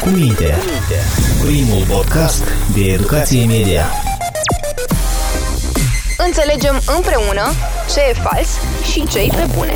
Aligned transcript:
cu 0.00 0.08
minte. 0.08 0.54
Primul 1.44 1.84
podcast 1.88 2.44
de 2.74 2.80
educație 2.80 3.46
media. 3.46 3.84
Înțelegem 6.26 6.80
împreună 6.96 7.42
ce 7.94 8.00
e 8.10 8.12
fals 8.12 8.48
și 8.92 9.06
ce 9.06 9.18
e 9.18 9.26
pe 9.26 9.46
bune. 9.56 9.74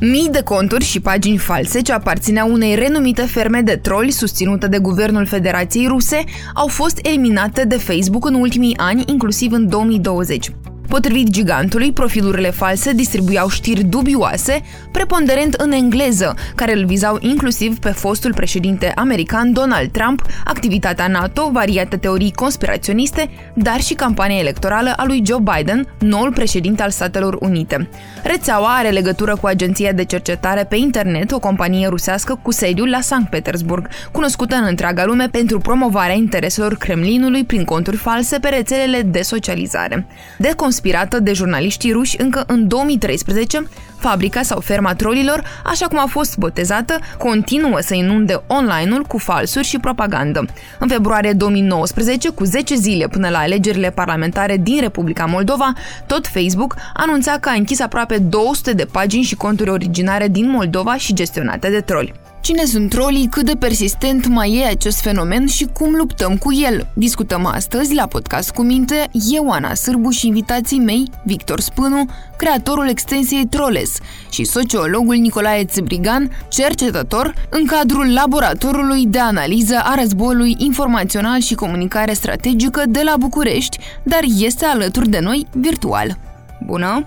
Mii 0.00 0.28
de 0.30 0.42
conturi 0.42 0.84
și 0.84 1.00
pagini 1.00 1.38
false 1.38 1.80
ce 1.80 1.92
aparțineau 1.92 2.52
unei 2.52 2.74
renumite 2.74 3.22
ferme 3.22 3.60
de 3.60 3.76
troli 3.76 4.10
susținută 4.10 4.66
de 4.66 4.78
guvernul 4.78 5.26
Federației 5.26 5.86
Ruse 5.86 6.24
au 6.54 6.66
fost 6.66 6.98
eliminate 7.02 7.64
de 7.64 7.76
Facebook 7.76 8.26
în 8.26 8.34
ultimii 8.34 8.76
ani, 8.76 9.04
inclusiv 9.06 9.52
în 9.52 9.68
2020. 9.68 10.50
Potrivit 10.96 11.30
gigantului, 11.30 11.92
profilurile 11.92 12.50
false 12.50 12.92
distribuiau 12.92 13.48
știri 13.48 13.84
dubioase, 13.84 14.62
preponderent 14.90 15.54
în 15.54 15.72
engleză, 15.72 16.34
care 16.54 16.72
îl 16.72 16.84
vizau 16.84 17.18
inclusiv 17.20 17.78
pe 17.78 17.88
fostul 17.90 18.34
președinte 18.34 18.92
american 18.94 19.52
Donald 19.52 19.90
Trump, 19.90 20.22
activitatea 20.44 21.06
NATO, 21.06 21.50
variate 21.52 21.96
teorii 21.96 22.32
conspiraționiste, 22.32 23.30
dar 23.54 23.80
și 23.80 23.94
campania 23.94 24.38
electorală 24.38 24.92
a 24.96 25.04
lui 25.04 25.22
Joe 25.26 25.42
Biden, 25.54 25.94
noul 25.98 26.32
președinte 26.32 26.82
al 26.82 26.90
Statelor 26.90 27.36
Unite. 27.40 27.88
Rețeaua 28.22 28.76
are 28.76 28.88
legătură 28.88 29.36
cu 29.40 29.46
agenția 29.46 29.92
de 29.92 30.04
cercetare 30.04 30.64
pe 30.64 30.76
internet, 30.76 31.32
o 31.32 31.38
companie 31.38 31.88
rusească 31.88 32.38
cu 32.42 32.52
sediul 32.52 32.88
la 32.88 33.00
Sankt 33.00 33.30
Petersburg, 33.30 33.88
cunoscută 34.12 34.54
în 34.54 34.64
întreaga 34.68 35.04
lume 35.04 35.28
pentru 35.28 35.58
promovarea 35.58 36.14
intereselor 36.14 36.76
Kremlinului 36.76 37.44
prin 37.44 37.64
conturi 37.64 37.96
false 37.96 38.38
pe 38.38 38.48
rețelele 38.48 39.02
de 39.02 39.22
socializare. 39.22 40.06
De 40.38 40.52
conspirată 40.86 41.20
de 41.20 41.32
jurnaliștii 41.32 41.92
ruși 41.92 42.20
încă 42.20 42.44
în 42.46 42.68
2013, 42.68 43.68
fabrica 43.98 44.42
sau 44.42 44.60
ferma 44.60 44.94
trolilor, 44.94 45.42
așa 45.64 45.86
cum 45.86 45.98
a 45.98 46.06
fost 46.08 46.36
botezată, 46.36 46.98
continuă 47.18 47.78
să 47.80 47.94
inunde 47.94 48.42
online-ul 48.46 49.02
cu 49.02 49.18
falsuri 49.18 49.66
și 49.66 49.78
propagandă. 49.78 50.44
În 50.78 50.88
februarie 50.88 51.32
2019, 51.32 52.28
cu 52.30 52.44
10 52.44 52.74
zile 52.74 53.08
până 53.08 53.28
la 53.28 53.38
alegerile 53.38 53.90
parlamentare 53.90 54.56
din 54.56 54.80
Republica 54.80 55.24
Moldova, 55.24 55.72
tot 56.06 56.26
Facebook 56.26 56.74
anunța 56.94 57.36
că 57.40 57.48
a 57.48 57.52
închis 57.52 57.80
aproape 57.80 58.18
200 58.18 58.72
de 58.72 58.84
pagini 58.84 59.22
și 59.22 59.34
conturi 59.34 59.70
originare 59.70 60.28
din 60.28 60.50
Moldova 60.50 60.96
și 60.96 61.14
gestionate 61.14 61.70
de 61.70 61.80
troli. 61.80 62.25
Cine 62.46 62.64
sunt 62.64 62.90
trolii, 62.90 63.26
cât 63.30 63.44
de 63.44 63.52
persistent 63.58 64.26
mai 64.26 64.56
e 64.56 64.66
acest 64.66 65.00
fenomen 65.00 65.46
și 65.46 65.68
cum 65.72 65.94
luptăm 65.94 66.36
cu 66.36 66.52
el? 66.52 66.86
Discutăm 66.94 67.46
astăzi 67.46 67.94
la 67.94 68.06
podcast 68.06 68.50
cu 68.50 68.62
minte 68.62 69.08
eu, 69.30 69.50
Ana 69.50 69.74
Sârbu 69.74 70.10
și 70.10 70.26
invitații 70.26 70.78
mei, 70.78 71.10
Victor 71.24 71.60
Spânu, 71.60 72.04
creatorul 72.36 72.88
extensiei 72.88 73.46
Troles 73.46 73.98
și 74.30 74.44
sociologul 74.44 75.14
Nicolae 75.14 75.64
Țibrigan, 75.64 76.30
cercetător 76.48 77.34
în 77.48 77.66
cadrul 77.66 78.12
laboratorului 78.12 79.06
de 79.06 79.18
analiză 79.18 79.76
a 79.84 79.94
războiului 79.94 80.54
informațional 80.58 81.40
și 81.40 81.54
comunicare 81.54 82.12
strategică 82.12 82.82
de 82.88 83.00
la 83.04 83.14
București, 83.18 83.78
dar 84.02 84.20
este 84.38 84.64
alături 84.64 85.08
de 85.08 85.18
noi 85.18 85.46
virtual. 85.52 86.18
Bună! 86.66 87.06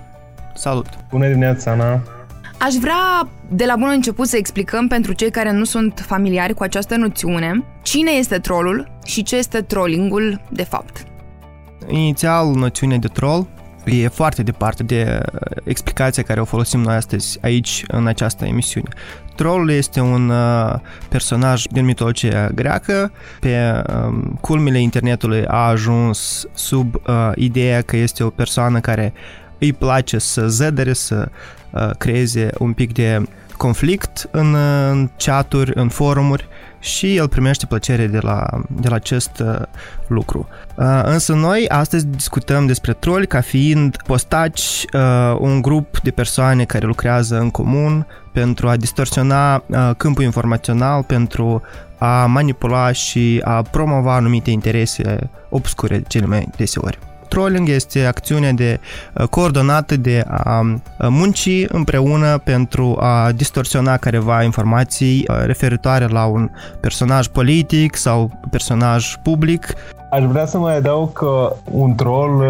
Salut! 0.56 0.88
Bună 1.10 1.28
dimineața, 1.28 1.72
Ana! 1.72 2.19
Aș 2.60 2.74
vrea 2.74 3.30
de 3.50 3.66
la 3.66 3.76
bun 3.76 3.90
început 3.90 4.28
să 4.28 4.38
explicăm 4.38 4.88
pentru 4.88 5.14
cei 5.14 5.32
care 5.32 5.52
nu 5.52 5.64
sunt 5.64 6.04
familiari 6.08 6.54
cu 6.54 6.64
această 6.64 6.96
noțiune 6.96 7.64
cine 7.82 8.12
este 8.12 8.38
trollul 8.38 8.92
și 9.06 9.24
ce 9.24 9.36
este 9.36 9.62
trollingul 9.62 10.42
de 10.50 10.64
fapt. 10.64 11.04
Inițial, 11.88 12.48
noțiunea 12.56 12.98
de 12.98 13.08
troll 13.08 13.48
e 13.86 14.08
foarte 14.08 14.44
departe 14.44 14.84
de 14.84 15.22
explicația 15.64 16.24
care 16.24 16.42
o 16.42 16.46
folosim 16.46 16.80
noi 16.80 16.96
astăzi 16.96 17.38
aici 17.42 17.84
în 17.88 18.08
această 18.08 18.46
emisiune. 18.46 18.90
Trollul 19.36 19.70
este 19.70 20.00
un 20.00 20.30
uh, 20.30 20.74
personaj 21.10 21.64
din 21.64 21.86
mitologia 21.86 22.50
greacă. 22.56 23.12
Pe 23.40 23.82
um, 23.94 24.38
culmile 24.42 24.80
internetului 24.80 25.46
a 25.46 25.68
ajuns 25.68 26.48
sub 26.54 26.96
uh, 26.96 27.32
ideea 27.36 27.82
că 27.82 27.98
este 27.98 28.24
o 28.24 28.30
persoană 28.30 28.80
care 28.80 29.14
îi 29.60 29.74
place 29.74 30.18
să 30.18 30.48
zădere, 30.48 30.94
să 30.94 31.30
uh, 31.70 31.90
creeze 31.98 32.50
un 32.58 32.74
pic 32.74 32.94
de 32.94 33.24
conflict 33.58 34.28
în, 34.32 34.56
în 34.90 35.10
chaturi, 35.18 35.72
în 35.76 35.90
forumuri 35.90 36.48
și 36.80 37.16
el 37.16 37.28
primește 37.28 37.66
plăcere 37.66 38.08
de 38.08 38.20
la, 38.22 38.46
de 38.68 38.88
la 38.88 38.96
acest 38.96 39.40
uh, 39.40 39.62
lucru. 40.08 40.48
Uh, 40.76 41.02
însă 41.04 41.34
noi 41.34 41.66
astăzi 41.68 42.06
discutăm 42.08 42.66
despre 42.66 42.94
troli 42.94 43.28
ca 43.28 43.42
fiind 43.42 43.96
postaci, 44.08 44.86
uh, 44.94 45.36
un 45.40 45.62
grup 45.62 46.00
de 46.00 46.12
persoane 46.12 46.64
care 46.64 46.86
lucrează 46.86 47.40
în 47.40 47.50
comun 47.50 48.08
pentru 48.34 48.68
a 48.68 48.76
distorsiona 48.76 49.56
uh, 49.56 49.90
câmpul 49.98 50.24
informațional, 50.24 51.04
pentru 51.04 51.62
a 51.98 52.26
manipula 52.26 52.92
și 52.92 53.42
a 53.44 53.62
promova 53.62 54.16
anumite 54.16 54.52
interese 54.52 55.30
obscure 55.50 56.04
cele 56.08 56.26
mai 56.26 56.48
deseori. 56.58 57.09
Trolling 57.30 57.70
este 57.70 58.06
acțiunea 58.06 58.52
de 58.52 58.80
coordonată 59.30 59.98
de 59.98 60.24
a 60.28 60.62
munci 61.10 61.50
împreună 61.68 62.38
pentru 62.44 62.98
a 63.00 63.32
distorsiona 63.36 63.98
careva 63.98 64.44
informații 64.44 65.26
referitoare 65.46 66.08
la 66.08 66.26
un 66.26 66.50
personaj 66.80 67.28
politic 67.28 67.96
sau 67.96 68.32
personaj 68.52 69.16
public. 69.24 69.74
Aș 70.12 70.24
vrea 70.24 70.46
să 70.46 70.58
mai 70.58 70.78
adaug 70.78 71.14
că 71.14 71.56
un 71.72 71.96
troll 71.96 72.44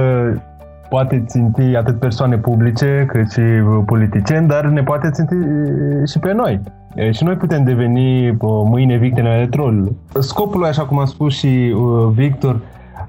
poate 0.90 1.24
ținti 1.28 1.76
atât 1.76 2.00
persoane 2.00 2.38
publice 2.38 3.06
cât 3.08 3.32
și 3.32 3.42
politicieni, 3.86 4.48
dar 4.48 4.66
ne 4.66 4.84
poate 4.84 5.10
ținti 5.10 5.36
și 6.12 6.20
pe 6.20 6.34
noi. 6.34 6.62
Și 7.12 7.24
noi 7.24 7.36
putem 7.36 7.64
deveni 7.64 8.38
mâine 8.42 8.98
victime 8.98 9.30
ale 9.30 9.48
trollului. 9.48 9.98
Scopul, 10.20 10.66
așa 10.66 10.86
cum 10.86 11.00
a 11.00 11.06
spus 11.06 11.38
și 11.38 11.76
Victor, 12.14 12.60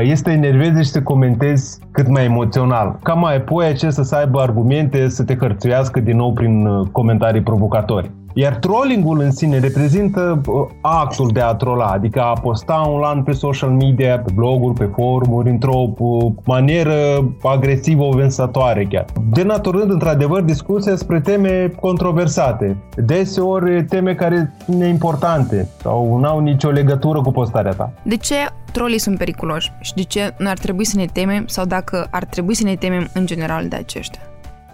este 0.03 0.31
enerveze 0.31 0.83
și 0.83 0.91
să 0.91 1.03
comentezi 1.03 1.79
cât 1.91 2.09
mai 2.09 2.25
emoțional. 2.25 2.99
Ca 3.03 3.13
mai 3.13 3.37
apoi 3.37 3.67
acesta 3.67 4.03
să 4.03 4.15
aibă 4.15 4.41
argumente 4.41 5.09
să 5.09 5.25
te 5.25 5.37
hărțuiască 5.37 6.01
din 6.01 6.17
nou 6.17 6.33
prin 6.33 6.67
uh, 6.67 6.87
comentarii 6.93 7.43
provocatori. 7.43 8.11
Iar 8.35 8.55
trollingul 8.55 9.21
în 9.21 9.31
sine 9.31 9.59
reprezintă 9.59 10.41
uh, 10.47 10.69
actul 10.81 11.31
de 11.33 11.41
a 11.41 11.55
trola, 11.55 11.87
adică 11.87 12.21
a 12.21 12.33
posta 12.33 12.89
online 12.89 13.23
pe 13.25 13.33
social 13.33 13.71
media, 13.71 14.19
pe 14.19 14.33
bloguri, 14.35 14.79
pe 14.79 14.91
forumuri, 14.95 15.51
într-o 15.51 15.93
uh, 15.99 16.33
manieră 16.45 17.29
agresivă, 17.43 18.03
ovensatoare 18.03 18.85
chiar. 18.85 19.05
Denaturând 19.31 19.91
într-adevăr 19.91 20.43
discuția 20.43 20.97
spre 20.97 21.21
teme 21.21 21.73
controversate, 21.81 22.77
deseori 22.97 23.85
teme 23.85 24.15
care 24.15 24.53
sunt 24.65 24.77
neimportante 24.77 25.69
sau 25.83 26.19
nu 26.19 26.29
au 26.29 26.41
nicio 26.41 26.71
legătură 26.71 27.21
cu 27.21 27.31
postarea 27.31 27.73
ta. 27.73 27.93
De 28.03 28.17
ce 28.17 28.35
trolii 28.73 28.99
sunt 28.99 29.19
periculoși 29.19 29.73
și 29.81 29.95
de 29.95 30.03
ce 30.03 30.35
nu 30.39 30.49
ar 30.49 30.59
trebui 30.59 30.85
să 30.85 30.97
ne 30.97 31.07
temem 31.13 31.47
sau 31.47 31.65
dacă 31.65 32.07
ar 32.11 32.25
trebui 32.25 32.55
să 32.55 32.65
ne 32.65 32.75
temem 32.75 33.09
în 33.15 33.27
general 33.27 33.69
de 33.69 33.77
aceștia? 33.77 34.21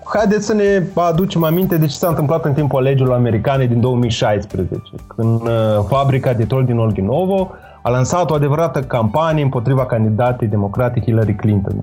Haideți 0.08 0.46
să 0.46 0.54
ne 0.54 0.82
aducem 0.94 1.44
aminte 1.44 1.76
de 1.76 1.86
ce 1.86 1.94
s-a 1.94 2.08
întâmplat 2.08 2.44
în 2.44 2.52
timpul 2.52 2.78
alegerilor 2.78 3.16
americane 3.16 3.66
din 3.66 3.80
2016, 3.80 4.80
când 5.16 5.40
uh, 5.40 5.48
fabrica 5.88 6.32
de 6.32 6.44
trol 6.44 6.64
din 6.64 6.78
Olginovo 6.78 7.50
a 7.82 7.90
lansat 7.90 8.30
o 8.30 8.34
adevărată 8.34 8.80
campanie 8.80 9.42
împotriva 9.42 9.86
candidatei 9.86 10.48
democrate 10.48 11.00
Hillary 11.00 11.34
Clinton. 11.34 11.74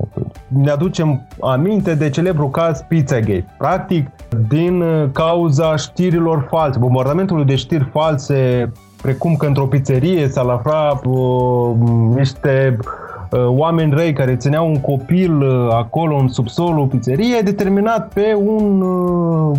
Ne 0.47 0.71
aducem 0.71 1.27
aminte 1.39 1.95
de 1.95 2.09
celebru 2.09 2.49
caz 2.49 2.81
Pizzagate. 2.87 3.45
Practic, 3.57 4.09
din 4.47 4.81
uh, 4.81 5.09
cauza 5.11 5.75
știrilor 5.75 6.47
false, 6.49 6.79
bombardamentului 6.79 7.45
de 7.45 7.55
știri 7.55 7.89
false, 7.91 8.71
precum 9.01 9.35
că 9.35 9.45
într-o 9.45 9.65
pizzerie 9.65 10.27
s-a 10.27 10.41
aflat 10.41 11.05
uh, 11.05 11.75
niște 12.15 12.77
uh, 12.79 12.85
Uh, 12.85 13.02
oameni 13.37 13.93
răi 13.93 14.13
care 14.13 14.35
țineau 14.35 14.67
un 14.67 14.81
copil 14.81 15.41
uh, 15.41 15.69
acolo 15.71 16.15
în 16.15 16.27
subsolul 16.27 16.87
pizzeriei, 16.87 17.43
determinat 17.43 18.13
pe 18.13 18.33
un 18.45 18.81
uh, 18.81 19.57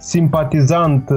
simpatizant 0.00 1.10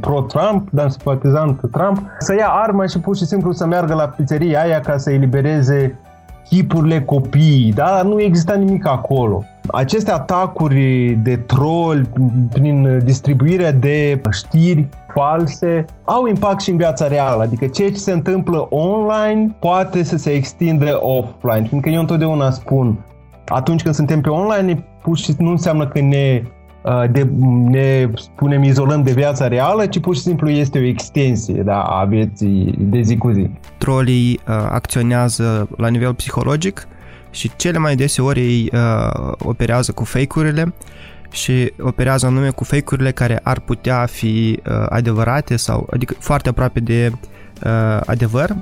pro-Trump, 0.00 0.68
dar 0.70 0.90
simpatizant 0.90 1.60
Trump, 1.72 2.00
să 2.18 2.34
ia 2.34 2.48
arma 2.48 2.86
și 2.86 2.98
pur 2.98 3.16
și 3.16 3.24
simplu 3.24 3.52
să 3.52 3.66
meargă 3.66 3.94
la 3.94 4.08
pizzeria 4.08 4.60
aia 4.60 4.80
ca 4.80 4.96
să 4.96 5.10
elibereze 5.10 5.98
chipurile 6.48 7.02
copiii, 7.02 7.72
dar 7.72 8.04
nu 8.04 8.20
exista 8.20 8.54
nimic 8.54 8.86
acolo. 8.86 9.44
Aceste 9.66 10.10
atacuri 10.10 11.18
de 11.22 11.36
troll 11.36 12.08
prin 12.52 13.02
distribuirea 13.04 13.72
de 13.72 14.20
știri 14.30 14.88
false 15.14 15.84
au 16.04 16.26
impact 16.26 16.60
și 16.60 16.70
în 16.70 16.76
viața 16.76 17.08
reală, 17.08 17.42
adică 17.42 17.66
ceea 17.66 17.90
ce 17.90 17.98
se 17.98 18.12
întâmplă 18.12 18.66
online 18.70 19.56
poate 19.60 20.02
să 20.02 20.16
se 20.16 20.30
extindă 20.30 21.00
offline, 21.02 21.66
fiindcă 21.68 21.88
eu 21.88 22.00
întotdeauna 22.00 22.50
spun 22.50 23.04
atunci 23.46 23.82
când 23.82 23.94
suntem 23.94 24.20
pe 24.20 24.28
online, 24.28 24.84
pur 25.02 25.18
și 25.18 25.34
nu 25.38 25.50
înseamnă 25.50 25.86
că 25.86 26.00
ne 26.00 26.42
uh, 26.82 27.10
de, 27.10 27.30
ne 27.68 28.10
spunem 28.14 28.62
izolăm 28.62 29.02
de 29.02 29.12
viața 29.12 29.48
reală, 29.48 29.86
ci 29.86 30.00
pur 30.00 30.14
și 30.14 30.20
simplu 30.20 30.50
este 30.50 30.78
o 30.78 30.82
extensie 30.82 31.62
da, 31.62 31.82
a 31.82 32.04
vieții 32.04 32.74
de 32.78 33.00
zi 33.00 33.16
cu 33.16 33.30
zi. 33.30 33.50
Trolii 33.78 34.40
uh, 34.48 34.54
acționează 34.70 35.68
la 35.76 35.88
nivel 35.88 36.14
psihologic 36.14 36.88
și 37.34 37.50
cele 37.56 37.78
mai 37.78 37.96
deseori 37.96 38.40
ei 38.40 38.70
uh, 38.72 39.32
operează 39.38 39.92
cu 39.92 40.04
fake-urile 40.04 40.74
și 41.30 41.72
operează 41.80 42.26
anume 42.26 42.50
cu 42.50 42.64
fake-urile 42.64 43.10
care 43.10 43.40
ar 43.42 43.60
putea 43.60 44.06
fi 44.06 44.60
uh, 44.66 44.86
adevărate 44.88 45.56
sau 45.56 45.88
adică 45.92 46.14
foarte 46.18 46.48
aproape 46.48 46.80
de 46.80 47.12
uh, 47.64 48.00
adevăr. 48.06 48.56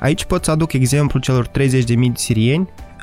Aici 0.00 0.24
pot 0.24 0.44
să 0.44 0.50
aduc 0.50 0.72
exemplul 0.72 1.22
celor 1.22 1.48
30.000 1.48 1.50
de 1.52 1.94
sirieni 2.14 2.68
Uh, 2.68 2.93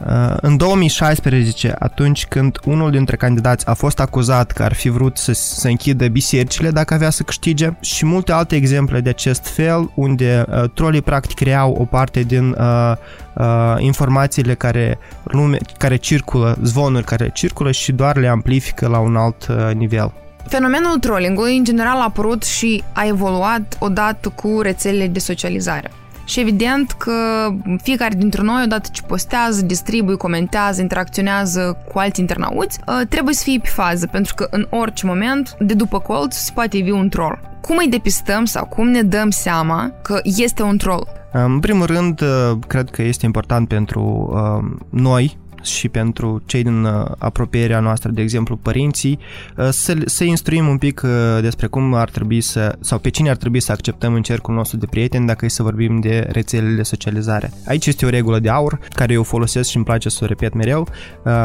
în 0.42 0.58
2016, 0.58 1.76
atunci 1.80 2.26
când 2.26 2.58
unul 2.66 2.92
dintre 2.92 3.16
candidați 3.16 3.68
a 3.68 3.74
fost 3.74 4.00
acuzat 4.00 4.52
că 4.52 4.64
ar 4.64 4.74
fi 4.74 4.90
vrut 4.90 5.18
să, 5.18 5.32
să 5.34 5.68
închidă 5.68 6.08
bisericile 6.08 6.72
dacă 6.72 6.94
avea 6.94 7.10
să 7.10 7.24
câștige 7.24 7.70
și 7.82 8.06
multe 8.06 8.32
alte 8.32 8.56
exemple 8.56 9.00
de 9.00 9.10
acest 9.10 9.48
fel 9.48 9.92
unde 9.96 10.46
uh, 10.50 10.70
trolii 10.74 11.02
practic 11.02 11.36
creau 11.36 11.72
o 11.80 11.86
parte 11.86 12.22
din 12.22 12.56
uh, 12.60 12.94
uh, 13.34 13.76
informațiile 13.78 14.54
care, 14.54 14.98
lume, 15.24 15.58
care 15.78 15.96
circulă, 15.96 16.58
zvonuri 16.64 17.06
care 17.06 17.30
circulă 17.34 17.72
și 17.72 17.92
doar 17.92 18.18
le 18.18 18.28
amplifică 18.28 18.88
la 18.88 19.00
un 19.00 19.16
alt 19.16 19.48
uh, 19.50 19.74
nivel. 19.74 20.12
Fenomenul 20.48 20.98
trollingului 21.00 21.58
în 21.58 21.64
general 21.64 22.00
a 22.00 22.04
apărut 22.04 22.44
și 22.44 22.84
a 22.94 23.06
evoluat 23.06 23.78
odată 23.80 24.30
cu 24.30 24.62
rețelele 24.62 25.08
de 25.08 25.20
socializare. 25.20 25.92
Și 26.26 26.40
evident 26.40 26.92
că 26.92 27.14
fiecare 27.82 28.16
dintre 28.18 28.42
noi, 28.42 28.64
odată 28.64 28.90
ce 28.92 29.02
postează, 29.02 29.66
distribuie, 29.66 30.16
comentează, 30.16 30.82
interacționează 30.82 31.78
cu 31.92 32.00
alți 32.00 32.20
internauți, 32.20 32.80
ă, 32.88 33.06
trebuie 33.06 33.34
să 33.34 33.44
fie 33.44 33.60
pe 33.62 33.70
fază, 33.70 34.08
pentru 34.08 34.34
că 34.36 34.48
în 34.52 34.68
orice 34.70 35.06
moment, 35.06 35.56
de 35.60 35.74
după 35.74 36.00
colț, 36.00 36.36
se 36.36 36.52
poate 36.54 36.78
ivi 36.78 36.92
un 36.92 37.10
troll. 37.10 37.40
Cum 37.62 37.78
îi 37.78 37.90
depistăm 37.90 38.46
sau 38.46 38.66
cum 38.66 38.88
ne 38.88 39.02
dăm 39.02 39.30
seama 39.30 39.92
că 40.02 40.20
este 40.24 40.64
un 40.64 40.78
troll? 40.78 41.08
În 41.32 41.60
primul 41.60 41.86
rând, 41.86 42.22
ă, 42.22 42.60
cred 42.68 42.90
că 42.90 43.02
este 43.02 43.26
important 43.26 43.68
pentru 43.68 44.32
ă, 44.36 44.62
noi, 44.90 45.38
și 45.62 45.90
pentru 45.90 46.42
cei 46.46 46.64
din 46.64 46.84
uh, 46.84 47.06
apropierea 47.18 47.80
noastră, 47.80 48.10
de 48.10 48.22
exemplu 48.22 48.56
părinții, 48.56 49.20
uh, 49.58 49.70
să, 49.70 49.98
să 50.06 50.24
instruim 50.24 50.68
un 50.68 50.78
pic 50.78 51.02
uh, 51.04 51.10
despre 51.42 51.68
cum 51.68 51.94
ar 51.94 52.10
trebui 52.10 52.42
să, 52.42 52.78
sau 52.80 53.00
pe 53.00 53.10
cine 53.10 53.30
ar 53.30 53.36
trebui 53.36 53.60
să 53.60 53.72
acceptăm 53.72 54.14
în 54.14 54.22
cercul 54.22 54.54
nostru 54.54 54.78
de 54.78 54.86
prieteni 54.86 55.28
dacă 55.28 55.46
e 55.46 55.48
să 55.48 55.64
vorbim 55.64 56.00
de 56.00 56.28
rețelele 56.32 56.76
de 56.76 56.84
socializare. 56.84 57.52
Aici 57.68 57.86
este 57.86 58.06
o 58.06 58.10
regulă 58.10 58.40
de 58.40 58.50
aur 58.50 58.80
care 58.90 59.14
eu 59.14 59.24
folosesc 59.24 59.70
și 59.70 59.76
îmi 59.76 59.86
place 59.86 60.10
să 60.10 60.20
o 60.24 60.26
repet 60.26 60.54
mereu. 60.54 60.88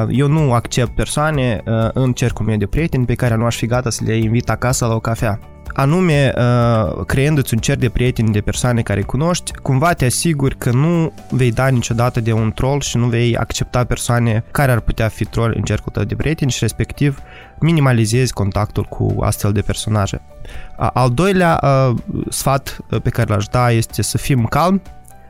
Eu 0.08 0.28
nu 0.28 0.52
accept 0.52 0.94
persoane 0.94 1.62
în 1.92 2.12
cercul 2.12 2.46
meu 2.46 2.56
de 2.56 2.66
prieteni 2.66 3.04
pe 3.04 3.14
care 3.14 3.36
nu 3.36 3.44
aș 3.44 3.56
fi 3.56 3.66
gata 3.66 3.90
să 3.90 4.04
le 4.04 4.16
invit 4.16 4.48
acasă 4.50 4.86
la 4.86 4.94
o 4.94 5.00
cafea 5.00 5.55
anume 5.76 6.32
uh, 6.36 7.04
creându-ți 7.06 7.54
un 7.54 7.60
cer 7.60 7.76
de 7.76 7.88
prieteni, 7.88 8.32
de 8.32 8.40
persoane 8.40 8.82
care 8.82 9.02
cunoști, 9.02 9.52
cumva 9.52 9.92
te 9.92 10.04
asiguri 10.04 10.58
că 10.58 10.70
nu 10.70 11.12
vei 11.30 11.52
da 11.52 11.68
niciodată 11.68 12.20
de 12.20 12.32
un 12.32 12.52
troll 12.52 12.80
și 12.80 12.96
nu 12.96 13.06
vei 13.06 13.36
accepta 13.36 13.84
persoane 13.84 14.44
care 14.50 14.72
ar 14.72 14.80
putea 14.80 15.08
fi 15.08 15.24
troll 15.24 15.52
în 15.56 15.62
cercul 15.62 15.92
tău 15.92 16.04
de 16.04 16.14
prieteni 16.14 16.50
și 16.50 16.58
respectiv 16.60 17.18
minimalizezi 17.60 18.32
contactul 18.32 18.82
cu 18.82 19.16
astfel 19.20 19.52
de 19.52 19.60
personaje. 19.60 20.20
Al 20.76 21.10
doilea 21.10 21.60
uh, 21.62 21.96
sfat 22.28 22.78
pe 23.02 23.10
care 23.10 23.32
l-aș 23.32 23.46
da 23.46 23.70
este 23.70 24.02
să 24.02 24.18
fim 24.18 24.44
calmi, 24.44 24.82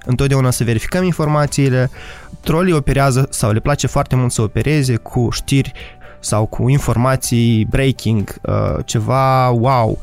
întotdeauna 0.05 0.51
să 0.51 0.65
verificăm 0.65 1.05
informațiile. 1.05 1.91
Trolii 2.41 2.73
operează 2.73 3.27
sau 3.31 3.53
le 3.53 3.61
place 3.61 3.87
foarte 3.87 4.17
mult 4.17 4.33
să 4.33 4.43
opereze 4.43 4.97
cu 4.97 5.29
știri 5.31 5.73
sau 6.21 6.47
cu 6.47 6.69
informații 6.69 7.65
breaking, 7.71 8.35
uh, 8.43 8.77
ceva 8.85 9.49
wow, 9.49 9.99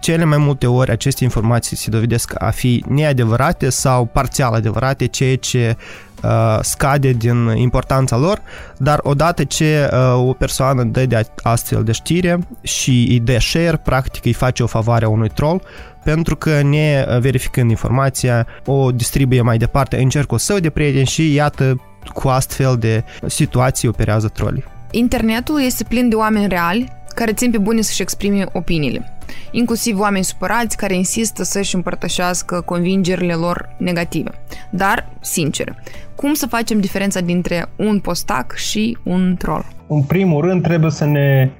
cele 0.00 0.24
mai 0.24 0.38
multe 0.38 0.66
ori 0.66 0.90
aceste 0.90 1.24
informații 1.24 1.76
se 1.76 1.90
dovedesc 1.90 2.32
a 2.38 2.50
fi 2.50 2.84
neadevărate 2.88 3.68
sau 3.68 4.04
parțial 4.04 4.54
adevărate, 4.54 5.06
ceea 5.06 5.36
ce 5.36 5.76
uh, 6.22 6.58
scade 6.60 7.10
din 7.10 7.52
importanța 7.54 8.16
lor, 8.16 8.42
dar 8.76 9.00
odată 9.02 9.44
ce 9.44 9.90
uh, 9.92 10.28
o 10.28 10.32
persoană 10.32 10.84
dă 10.84 11.06
de 11.06 11.26
astfel 11.42 11.84
de 11.84 11.92
știre 11.92 12.38
și 12.62 13.06
îi 13.08 13.20
dă 13.20 13.38
share, 13.38 13.76
practic 13.76 14.24
îi 14.24 14.32
face 14.32 14.62
o 14.62 14.66
favoare 14.66 15.04
a 15.04 15.08
unui 15.08 15.28
troll, 15.28 15.62
pentru 16.04 16.36
că 16.36 16.62
ne 16.62 17.06
verificând 17.20 17.70
informația, 17.70 18.46
o 18.66 18.90
distribuie 18.92 19.42
mai 19.42 19.58
departe 19.58 20.00
în 20.02 20.08
cercul 20.08 20.38
său 20.38 20.58
de 20.58 20.70
prieteni 20.70 21.06
și 21.06 21.34
iată 21.34 21.80
cu 22.14 22.28
astfel 22.28 22.76
de 22.78 23.04
situații 23.26 23.88
operează 23.88 24.28
trolii. 24.28 24.64
Internetul 24.90 25.62
este 25.62 25.84
plin 25.84 26.08
de 26.08 26.14
oameni 26.14 26.48
reali 26.48 26.92
care 27.14 27.32
țin 27.32 27.50
pe 27.50 27.58
bune 27.58 27.80
să-și 27.80 28.02
exprime 28.02 28.44
opiniile, 28.52 29.18
inclusiv 29.50 30.00
oameni 30.00 30.24
supărați 30.24 30.76
care 30.76 30.94
insistă 30.94 31.42
să-și 31.42 31.74
împărtășească 31.74 32.60
convingerile 32.60 33.34
lor 33.34 33.74
negative. 33.76 34.30
Dar, 34.70 35.08
sincer, 35.20 35.74
cum 36.14 36.34
să 36.34 36.46
facem 36.46 36.80
diferența 36.80 37.20
dintre 37.20 37.66
un 37.76 38.00
postac 38.00 38.54
și 38.54 38.98
un 39.02 39.34
troll? 39.38 39.64
În 39.86 40.02
primul 40.02 40.44
rând 40.44 40.62
trebuie 40.62 40.90
să 40.90 41.04
ne 41.04 41.50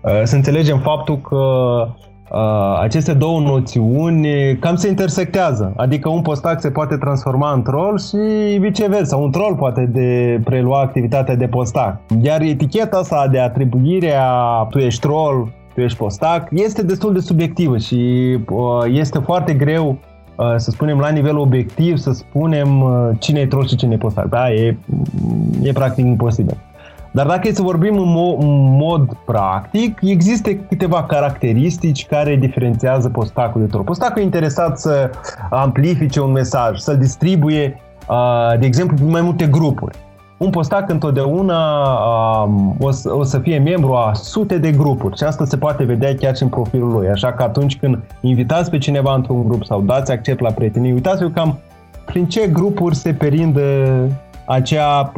uh, 0.00 0.22
să 0.24 0.34
înțelegem 0.34 0.80
faptul 0.80 1.20
că 1.20 1.36
Uh, 1.36 2.10
aceste 2.80 3.12
două 3.12 3.40
noțiuni 3.40 4.56
cam 4.58 4.76
se 4.76 4.88
intersectează. 4.88 5.72
Adică 5.76 6.08
un 6.08 6.22
postac 6.22 6.60
se 6.60 6.70
poate 6.70 6.96
transforma 6.96 7.52
în 7.52 7.62
troll 7.62 7.98
și 7.98 8.56
viceversa. 8.58 9.16
Un 9.16 9.30
troll 9.30 9.54
poate 9.54 9.90
de 9.92 10.40
prelua 10.44 10.80
activitatea 10.80 11.36
de 11.36 11.46
postac. 11.46 12.00
Iar 12.22 12.40
eticheta 12.40 12.96
asta 12.96 13.28
de 13.30 13.38
atribuire 13.38 14.14
a 14.20 14.66
tu 14.70 14.78
ești 14.78 15.00
troll, 15.00 15.52
tu 15.74 15.80
ești 15.80 15.98
postac, 15.98 16.48
este 16.50 16.82
destul 16.82 17.12
de 17.12 17.20
subiectivă 17.20 17.76
și 17.76 17.96
uh, 18.48 18.84
este 18.92 19.18
foarte 19.18 19.52
greu 19.52 19.98
uh, 20.36 20.54
să 20.56 20.70
spunem 20.70 20.98
la 20.98 21.08
nivel 21.08 21.38
obiectiv, 21.38 21.96
să 21.96 22.12
spunem 22.12 22.68
cine 23.18 23.40
e 23.40 23.46
troll 23.46 23.66
și 23.66 23.76
cine 23.76 23.94
e 23.94 23.96
postac. 23.96 24.28
Da, 24.28 24.52
e, 24.52 24.76
e 25.62 25.72
practic 25.72 26.04
imposibil. 26.04 26.56
Dar 27.14 27.26
dacă 27.26 27.48
e 27.48 27.52
să 27.52 27.62
vorbim 27.62 27.98
în, 27.98 28.08
mo- 28.08 28.38
în 28.38 28.76
mod 28.76 29.16
practic, 29.24 29.98
există 30.02 30.50
câteva 30.68 31.04
caracteristici 31.04 32.06
care 32.06 32.36
diferențiază 32.36 33.08
postacul 33.08 33.60
de 33.60 33.66
troll. 33.66 33.84
Postacul 33.84 34.20
e 34.20 34.24
interesat 34.24 34.78
să 34.78 35.10
amplifice 35.50 36.20
un 36.20 36.30
mesaj, 36.30 36.78
să-l 36.78 36.96
distribuie, 36.96 37.80
de 38.58 38.66
exemplu, 38.66 38.96
în 39.00 39.10
mai 39.10 39.20
multe 39.20 39.46
grupuri. 39.46 39.96
Un 40.38 40.50
postac 40.50 40.90
întotdeauna 40.90 41.58
o, 42.78 42.90
să, 42.90 43.14
o 43.14 43.22
să 43.22 43.38
fie 43.38 43.58
membru 43.58 43.92
a 43.92 44.10
sute 44.14 44.58
de 44.58 44.70
grupuri 44.70 45.16
și 45.16 45.24
asta 45.24 45.44
se 45.44 45.56
poate 45.56 45.84
vedea 45.84 46.14
chiar 46.14 46.36
și 46.36 46.42
în 46.42 46.48
profilul 46.48 46.92
lui. 46.92 47.08
Așa 47.08 47.32
că 47.32 47.42
atunci 47.42 47.78
când 47.78 47.98
invitați 48.20 48.70
pe 48.70 48.78
cineva 48.78 49.14
într-un 49.14 49.48
grup 49.48 49.64
sau 49.64 49.80
dați 49.80 50.12
accept 50.12 50.40
la 50.40 50.50
prietenii, 50.50 50.92
uitați-vă 50.92 51.28
cam 51.28 51.58
prin 52.04 52.26
ce 52.26 52.48
grupuri 52.52 52.94
se 52.94 53.12
perindă 53.12 53.62
acea, 54.46 55.12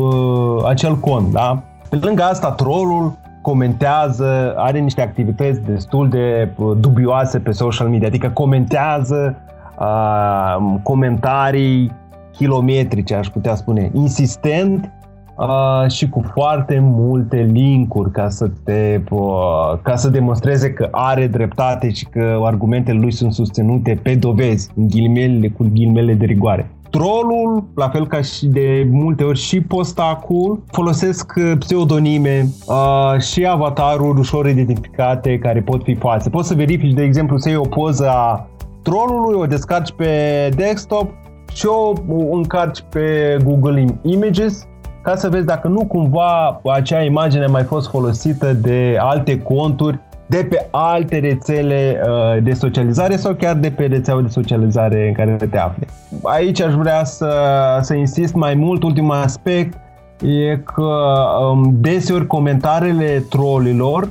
acel 0.67 0.97
cont, 0.97 1.33
da? 1.33 1.63
Pe 1.89 1.99
lângă 2.03 2.23
asta, 2.23 2.51
trollul 2.51 3.13
comentează, 3.41 4.55
are 4.57 4.79
niște 4.79 5.03
activități 5.03 5.61
destul 5.61 6.09
de 6.09 6.49
uh, 6.57 6.77
dubioase 6.81 7.39
pe 7.39 7.51
social 7.51 7.89
media, 7.89 8.07
adică 8.07 8.31
comentează 8.31 9.37
uh, 9.79 10.57
comentarii 10.83 11.93
kilometrice, 12.33 13.15
aș 13.15 13.29
putea 13.29 13.55
spune, 13.55 13.91
insistent 13.95 14.93
uh, 15.37 15.91
și 15.91 16.09
cu 16.09 16.25
foarte 16.35 16.79
multe 16.83 17.37
linkuri 17.37 18.11
ca 18.11 18.29
să 18.29 18.51
te 18.65 19.01
uh, 19.11 19.79
ca 19.83 19.97
să 19.97 20.09
demonstreze 20.09 20.73
că 20.73 20.89
are 20.91 21.27
dreptate 21.27 21.91
și 21.91 22.05
că 22.05 22.41
argumentele 22.43 22.99
lui 22.99 23.13
sunt 23.13 23.33
susținute 23.33 24.01
pe 24.03 24.15
dovezi, 24.15 24.71
în 24.77 24.89
ghilimele 24.89 25.49
cu 25.49 25.67
ghilimele 25.73 26.15
de 26.15 26.25
rigoare. 26.25 26.71
Trollul, 26.95 27.65
la 27.75 27.89
fel 27.89 28.07
ca 28.07 28.21
și 28.21 28.47
de 28.47 28.89
multe 28.91 29.25
ori 29.25 29.39
și 29.39 29.61
postacul, 29.61 30.63
folosesc 30.67 31.33
uh, 31.37 31.53
pseudonime 31.59 32.49
uh, 32.67 33.21
și 33.21 33.47
avataruri 33.47 34.19
ușor 34.19 34.47
identificate 34.47 35.39
care 35.39 35.61
pot 35.61 35.83
fi 35.83 35.95
false. 35.95 36.31
Poți 36.31 36.49
să 36.49 36.55
verifici, 36.55 36.93
de 36.93 37.03
exemplu, 37.03 37.39
să 37.39 37.49
iei 37.49 37.59
o 37.59 37.69
poză 37.69 38.09
a 38.09 38.49
trollului, 38.83 39.41
o 39.41 39.47
descarci 39.47 39.93
pe 39.93 40.49
desktop 40.57 41.11
și 41.53 41.67
o 41.67 41.93
încarci 42.31 42.85
pe 42.91 43.37
Google 43.45 43.85
Images 44.03 44.67
ca 45.03 45.17
să 45.17 45.29
vezi 45.29 45.47
dacă 45.47 45.69
nu 45.69 45.87
cumva 45.87 46.61
acea 46.73 47.03
imagine 47.03 47.45
a 47.45 47.49
mai 47.49 47.63
fost 47.63 47.91
folosită 47.91 48.53
de 48.53 48.97
alte 49.01 49.39
conturi 49.39 50.01
de 50.27 50.47
pe 50.51 50.67
alte 50.71 51.19
rețele 51.19 52.01
uh, 52.07 52.43
de 52.43 52.53
socializare 52.53 53.17
sau 53.17 53.35
chiar 53.35 53.55
de 53.55 53.71
pe 53.71 53.85
rețeaua 53.85 54.21
de 54.21 54.29
socializare 54.29 55.07
în 55.07 55.13
care 55.13 55.47
te 55.51 55.59
afli. 55.59 55.87
Aici 56.23 56.61
aș 56.61 56.75
vrea 56.75 57.05
să, 57.05 57.33
să 57.81 57.95
insist 57.95 58.35
mai 58.35 58.55
mult, 58.55 58.83
ultimul 58.83 59.15
aspect 59.15 59.79
e 60.23 60.57
că 60.57 61.15
um, 61.51 61.77
deseori 61.81 62.27
comentariile 62.27 63.25
trollilor 63.31 64.09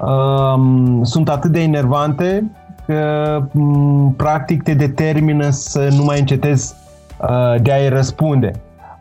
um, 0.00 1.02
sunt 1.04 1.28
atât 1.28 1.50
de 1.50 1.60
enervante 1.60 2.50
că 2.86 3.42
um, 3.52 4.14
practic 4.16 4.62
te 4.62 4.74
determină 4.74 5.50
să 5.50 5.88
nu 5.96 6.04
mai 6.04 6.18
încetezi 6.18 6.74
uh, 7.20 7.62
de 7.62 7.72
a-i 7.72 7.88
răspunde. 7.88 8.50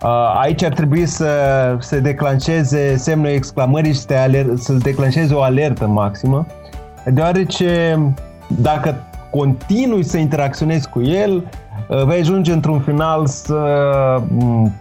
Uh, 0.03 0.39
aici 0.41 0.63
ar 0.63 0.74
trebui 0.74 1.05
să 1.05 1.29
se 1.79 2.00
declanșeze 2.00 2.98
semnul 2.98 3.29
exclamării 3.29 3.93
și 3.93 4.00
să, 4.00 4.13
aler- 4.13 4.53
să 4.55 4.74
declanșeze 4.74 5.34
o 5.34 5.41
alertă 5.41 5.88
maximă, 5.88 6.46
deoarece 7.05 8.00
dacă 8.48 8.96
continui 9.29 10.03
să 10.03 10.17
interacționezi 10.17 10.89
cu 10.89 11.01
el, 11.01 11.43
uh, 11.88 12.03
vei 12.03 12.20
ajunge 12.20 12.51
într-un 12.51 12.79
final 12.79 13.25
să 13.27 13.55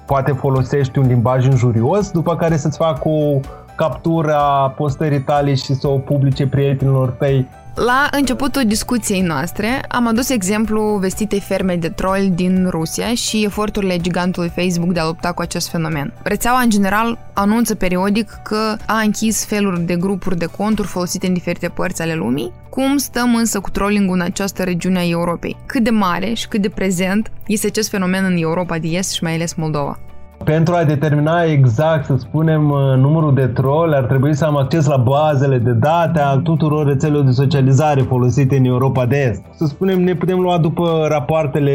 poate 0.05 0.33
folosești 0.33 0.99
un 0.99 1.07
limbaj 1.07 1.45
injurios, 1.45 2.11
după 2.11 2.37
care 2.37 2.57
să-ți 2.57 2.77
facă 2.77 3.09
o 3.09 3.41
captura 3.81 4.75
postării 4.77 5.21
tale 5.21 5.55
și 5.55 5.75
să 5.75 5.89
o 5.89 5.99
publice 5.99 6.47
prietenilor 6.47 7.09
tăi. 7.09 7.49
La 7.75 8.09
începutul 8.11 8.63
discuției 8.67 9.21
noastre 9.21 9.83
am 9.89 10.07
adus 10.07 10.29
exemplu 10.29 10.97
vestitei 11.01 11.41
ferme 11.41 11.77
de 11.77 11.89
troll 11.89 12.31
din 12.35 12.67
Rusia 12.71 13.15
și 13.15 13.45
eforturile 13.45 13.97
gigantului 13.97 14.53
Facebook 14.55 14.93
de 14.93 15.01
a 15.01 15.07
lupta 15.07 15.33
cu 15.33 15.43
acest 15.43 15.69
fenomen. 15.69 16.13
Rețeaua, 16.23 16.61
în 16.61 16.71
general, 16.71 17.19
anunță 17.33 17.75
periodic 17.75 18.41
că 18.43 18.77
a 18.87 18.99
închis 18.99 19.45
feluri 19.45 19.81
de 19.81 19.97
grupuri 19.97 20.39
de 20.39 20.47
conturi 20.47 20.89
folosite 20.89 21.27
în 21.27 21.33
diferite 21.33 21.69
părți 21.69 22.03
ale 22.03 22.15
lumii. 22.15 22.53
Cum 22.71 22.97
stăm 22.97 23.35
însă 23.35 23.61
cu 23.61 23.71
trolling 23.71 24.11
în 24.11 24.21
această 24.21 24.63
regiune 24.63 24.99
a 24.99 25.09
Europei? 25.09 25.57
Cât 25.67 25.83
de 25.83 25.91
mare 25.91 26.33
și 26.35 26.49
cât 26.49 26.61
de 26.61 26.69
prezent 26.69 27.31
este 27.47 27.67
acest 27.67 27.89
fenomen 27.89 28.25
în 28.25 28.37
Europa 28.37 28.79
de 28.79 28.89
Est 28.89 29.13
și 29.13 29.23
mai 29.23 29.35
ales 29.35 29.55
Moldova? 29.55 29.99
Pentru 30.45 30.75
a 30.75 30.85
determina 30.85 31.43
exact, 31.43 32.05
să 32.05 32.17
spunem, 32.19 32.71
uh, 32.71 32.79
numărul 32.97 33.35
de 33.35 33.47
troll, 33.47 33.93
ar 33.93 34.05
trebui 34.05 34.35
să 34.35 34.45
am 34.45 34.57
acces 34.57 34.87
la 34.87 34.97
bazele 34.97 35.59
de 35.59 35.73
date 35.73 36.21
al 36.21 36.41
tuturor 36.41 36.87
rețelelor 36.87 37.25
de 37.25 37.31
socializare 37.31 38.01
folosite 38.01 38.57
în 38.57 38.65
Europa 38.65 39.07
de 39.07 39.17
Est. 39.31 39.43
Să 39.55 39.67
spunem, 39.67 40.03
ne 40.03 40.15
putem 40.15 40.41
lua 40.41 40.59
după 40.59 41.07
rapoartele, 41.09 41.73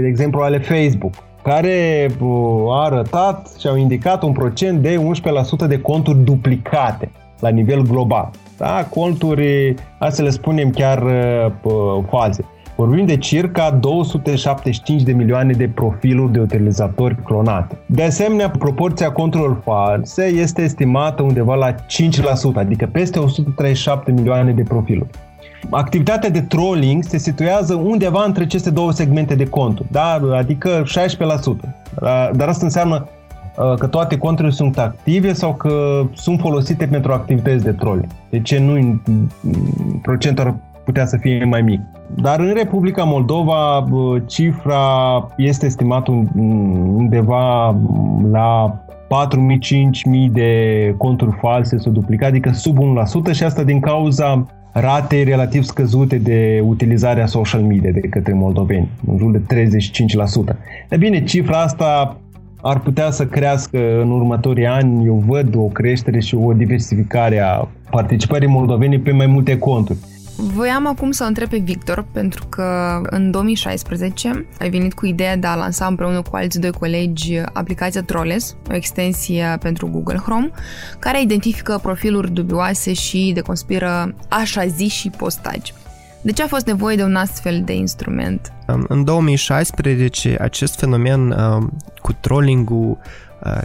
de 0.00 0.06
exemplu, 0.06 0.40
ale 0.40 0.58
Facebook 0.58 1.12
care 1.42 2.10
uh, 2.20 2.72
a 2.72 2.84
arătat 2.84 3.48
și 3.58 3.66
au 3.66 3.76
indicat 3.76 4.22
un 4.22 4.32
procent 4.32 4.82
de 4.82 5.00
11% 5.64 5.68
de 5.68 5.80
conturi 5.80 6.18
duplicate 6.18 7.10
la 7.40 7.48
nivel 7.48 7.82
global. 7.82 8.30
Da? 8.56 8.86
Conturi, 8.90 9.74
hai 9.98 10.10
să 10.10 10.22
le 10.22 10.30
spunem 10.30 10.70
chiar 10.70 11.02
uh, 11.02 12.04
false. 12.10 12.44
Vorbim 12.78 13.06
de 13.06 13.16
circa 13.16 13.70
275 13.70 15.02
de 15.02 15.12
milioane 15.12 15.52
de 15.52 15.68
profiluri 15.68 16.32
de 16.32 16.40
utilizatori 16.40 17.22
clonate. 17.22 17.78
De 17.86 18.02
asemenea, 18.02 18.50
proporția 18.50 19.12
conturilor 19.12 19.60
false 19.64 20.24
este 20.24 20.62
estimată 20.62 21.22
undeva 21.22 21.54
la 21.54 21.74
5%, 21.74 21.76
adică 22.54 22.88
peste 22.92 23.18
137 23.18 24.12
milioane 24.12 24.52
de 24.52 24.62
profiluri. 24.62 25.10
Activitatea 25.70 26.30
de 26.30 26.40
trolling 26.40 27.02
se 27.04 27.18
situează 27.18 27.74
undeva 27.74 28.24
între 28.24 28.42
aceste 28.42 28.70
două 28.70 28.92
segmente 28.92 29.34
de 29.34 29.46
conturi, 29.46 29.88
da? 29.90 30.20
adică 30.36 30.82
16%. 30.82 30.86
Dar 32.32 32.48
asta 32.48 32.64
înseamnă 32.64 33.08
uh, 33.56 33.74
că 33.78 33.86
toate 33.86 34.18
conturile 34.18 34.54
sunt 34.54 34.78
active 34.78 35.32
sau 35.32 35.54
că 35.54 36.02
sunt 36.12 36.40
folosite 36.40 36.86
pentru 36.86 37.12
activități 37.12 37.64
de 37.64 37.72
trolling. 37.72 38.08
Deci 38.30 38.58
nu 38.58 39.00
procentul 40.02 40.56
putea 40.88 41.06
să 41.06 41.16
fie 41.16 41.44
mai 41.44 41.62
mic. 41.62 41.80
Dar 42.14 42.40
în 42.40 42.52
Republica 42.54 43.04
Moldova 43.04 43.84
cifra 44.26 44.84
este 45.36 45.66
estimată 45.66 46.10
undeva 46.96 47.76
la 48.30 48.80
4.000-5.000 49.08 50.32
de 50.32 50.50
conturi 50.98 51.36
false 51.40 51.78
sau 51.78 51.92
duplicate, 51.92 52.30
adică 52.30 52.50
sub 52.52 52.78
1% 53.30 53.32
și 53.32 53.44
asta 53.44 53.62
din 53.62 53.80
cauza 53.80 54.46
ratei 54.72 55.24
relativ 55.24 55.62
scăzute 55.62 56.16
de 56.16 56.62
utilizarea 56.66 57.26
social 57.26 57.60
media 57.60 57.90
de 57.90 58.00
către 58.00 58.32
moldoveni, 58.32 58.88
în 59.06 59.18
jur 59.18 59.30
de 59.30 59.64
35%. 60.52 60.56
De 60.88 60.96
bine, 60.96 61.24
cifra 61.24 61.58
asta 61.62 62.16
ar 62.62 62.78
putea 62.78 63.10
să 63.10 63.26
crească 63.26 64.00
în 64.00 64.10
următorii 64.10 64.66
ani. 64.66 65.06
Eu 65.06 65.22
văd 65.26 65.54
o 65.56 65.64
creștere 65.64 66.20
și 66.20 66.34
o 66.34 66.52
diversificare 66.52 67.38
a 67.38 67.68
participării 67.90 68.48
moldovenii 68.48 68.98
pe 68.98 69.12
mai 69.12 69.26
multe 69.26 69.58
conturi. 69.58 69.98
Voiam 70.40 70.86
acum 70.86 71.10
să 71.10 71.24
întreb 71.24 71.48
pe 71.48 71.58
Victor, 71.58 72.06
pentru 72.12 72.46
că 72.46 73.00
în 73.02 73.30
2016 73.30 74.46
ai 74.60 74.70
venit 74.70 74.94
cu 74.94 75.06
ideea 75.06 75.36
de 75.36 75.46
a 75.46 75.54
lansa 75.54 75.86
împreună 75.86 76.22
cu 76.22 76.36
alți 76.36 76.60
doi 76.60 76.70
colegi 76.70 77.38
aplicația 77.52 78.02
Trolles, 78.02 78.56
o 78.70 78.74
extensie 78.74 79.56
pentru 79.60 79.88
Google 79.88 80.18
Chrome, 80.22 80.50
care 80.98 81.22
identifică 81.22 81.78
profiluri 81.82 82.32
dubioase 82.32 82.92
și 82.92 83.30
deconspiră 83.34 84.14
așa 84.28 84.66
zi 84.66 84.88
și 84.88 85.10
postaji. 85.10 85.72
De 86.20 86.32
ce 86.32 86.42
a 86.42 86.46
fost 86.46 86.66
nevoie 86.66 86.96
de 86.96 87.02
un 87.02 87.16
astfel 87.16 87.62
de 87.64 87.74
instrument? 87.74 88.52
În 88.88 89.04
2016, 89.04 90.36
acest 90.40 90.78
fenomen 90.78 91.34
cu 92.02 92.12
trolling-ul 92.12 92.98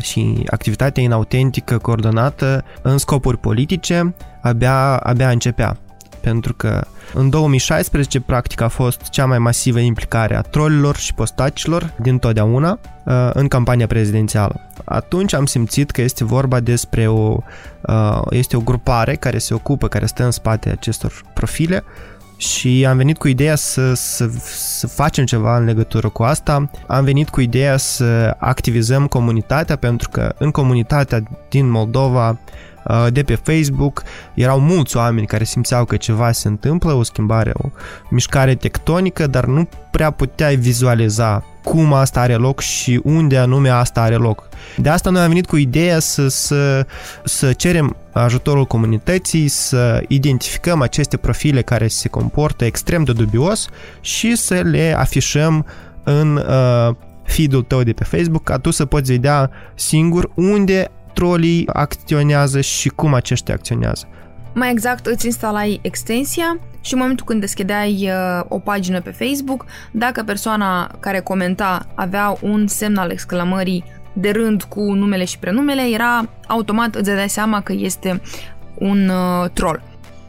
și 0.01 0.43
activitatea 0.49 1.03
inautentică 1.03 1.77
coordonată 1.77 2.63
în 2.81 2.97
scopuri 2.97 3.37
politice 3.37 4.13
abia, 4.41 4.97
abia 4.97 5.29
începea 5.29 5.77
pentru 6.23 6.53
că 6.53 6.85
în 7.13 7.29
2016 7.29 8.19
practic 8.19 8.61
a 8.61 8.67
fost 8.67 9.09
cea 9.09 9.25
mai 9.25 9.39
masivă 9.39 9.79
implicare 9.79 10.35
a 10.35 10.41
trollilor 10.41 10.95
și 10.95 11.13
postacilor 11.13 11.93
din 12.01 12.17
totdeauna 12.17 12.79
uh, 13.03 13.29
în 13.33 13.47
campania 13.47 13.87
prezidențială. 13.87 14.61
Atunci 14.85 15.33
am 15.33 15.45
simțit 15.45 15.91
că 15.91 16.01
este 16.01 16.23
vorba 16.23 16.59
despre 16.59 17.07
o, 17.07 17.37
uh, 17.81 18.21
este 18.29 18.57
o 18.57 18.59
grupare 18.59 19.15
care 19.15 19.37
se 19.37 19.53
ocupă, 19.53 19.87
care 19.87 20.05
stă 20.05 20.23
în 20.23 20.31
spate 20.31 20.69
acestor 20.69 21.21
profile 21.33 21.83
și 22.37 22.85
am 22.89 22.97
venit 22.97 23.17
cu 23.17 23.27
ideea 23.27 23.55
să, 23.55 23.93
să, 23.93 24.29
să 24.77 24.87
facem 24.87 25.25
ceva 25.25 25.57
în 25.57 25.65
legătură 25.65 26.09
cu 26.09 26.23
asta. 26.23 26.69
Am 26.87 27.03
venit 27.03 27.29
cu 27.29 27.41
ideea 27.41 27.77
să 27.77 28.35
activizăm 28.37 29.07
comunitatea 29.07 29.75
pentru 29.75 30.09
că 30.09 30.35
în 30.37 30.51
comunitatea 30.51 31.23
din 31.49 31.69
Moldova 31.69 32.29
Uh, 32.29 32.72
de 33.11 33.23
pe 33.23 33.35
Facebook, 33.35 34.03
erau 34.33 34.59
mulți 34.59 34.97
oameni 34.97 35.27
care 35.27 35.43
simțeau 35.43 35.85
că 35.85 35.97
ceva 35.97 36.31
se 36.31 36.47
întâmplă, 36.47 36.93
o 36.93 37.03
schimbare, 37.03 37.51
o 37.53 37.69
mișcare 38.09 38.55
tectonică, 38.55 39.27
dar 39.27 39.45
nu 39.45 39.67
prea 39.91 40.11
puteai 40.11 40.55
vizualiza 40.55 41.43
cum 41.63 41.93
asta 41.93 42.19
are 42.19 42.35
loc 42.35 42.59
și 42.59 42.99
unde 43.03 43.37
anume 43.37 43.69
asta 43.69 44.01
are 44.01 44.15
loc. 44.15 44.49
De 44.77 44.89
asta 44.89 45.09
noi 45.09 45.21
am 45.21 45.27
venit 45.27 45.45
cu 45.45 45.55
ideea 45.55 45.99
să, 45.99 46.27
să, 46.27 46.85
să 47.23 47.53
cerem 47.53 47.95
ajutorul 48.11 48.65
comunității, 48.65 49.47
să 49.47 50.03
identificăm 50.07 50.81
aceste 50.81 51.17
profile 51.17 51.61
care 51.61 51.87
se 51.87 52.07
comportă 52.07 52.65
extrem 52.65 53.03
de 53.03 53.13
dubios 53.13 53.67
și 54.01 54.35
să 54.35 54.53
le 54.53 54.95
afișăm 54.97 55.65
în 56.03 56.35
uh, 56.35 56.95
feed-ul 57.23 57.63
tău 57.63 57.83
de 57.83 57.91
pe 57.93 58.03
Facebook 58.03 58.43
ca 58.43 58.57
tu 58.57 58.71
să 58.71 58.85
poți 58.85 59.11
vedea 59.11 59.51
singur 59.75 60.31
unde 60.35 60.91
trolii 61.23 61.69
acționează 61.73 62.61
și 62.61 62.89
cum 62.89 63.13
aceștia 63.13 63.53
acționează. 63.53 64.07
Mai 64.53 64.71
exact, 64.71 65.05
îți 65.05 65.25
instalai 65.25 65.79
extensia 65.81 66.59
și 66.81 66.93
în 66.93 66.99
momentul 66.99 67.25
când 67.25 67.39
deschideai 67.39 68.09
uh, 68.09 68.43
o 68.47 68.59
pagină 68.59 69.01
pe 69.01 69.09
Facebook, 69.09 69.65
dacă 69.91 70.23
persoana 70.23 70.91
care 70.99 71.19
comenta 71.19 71.85
avea 71.95 72.37
un 72.41 72.67
semn 72.67 72.97
al 72.97 73.09
exclamării 73.09 73.83
de 74.13 74.31
rând 74.31 74.63
cu 74.63 74.81
numele 74.81 75.25
și 75.25 75.39
prenumele, 75.39 75.81
era 75.93 76.29
automat 76.47 76.95
îți 76.95 77.09
dai 77.09 77.29
seama 77.29 77.61
că 77.61 77.73
este 77.75 78.21
un 78.73 79.09
uh, 79.09 79.49
troll. 79.53 79.81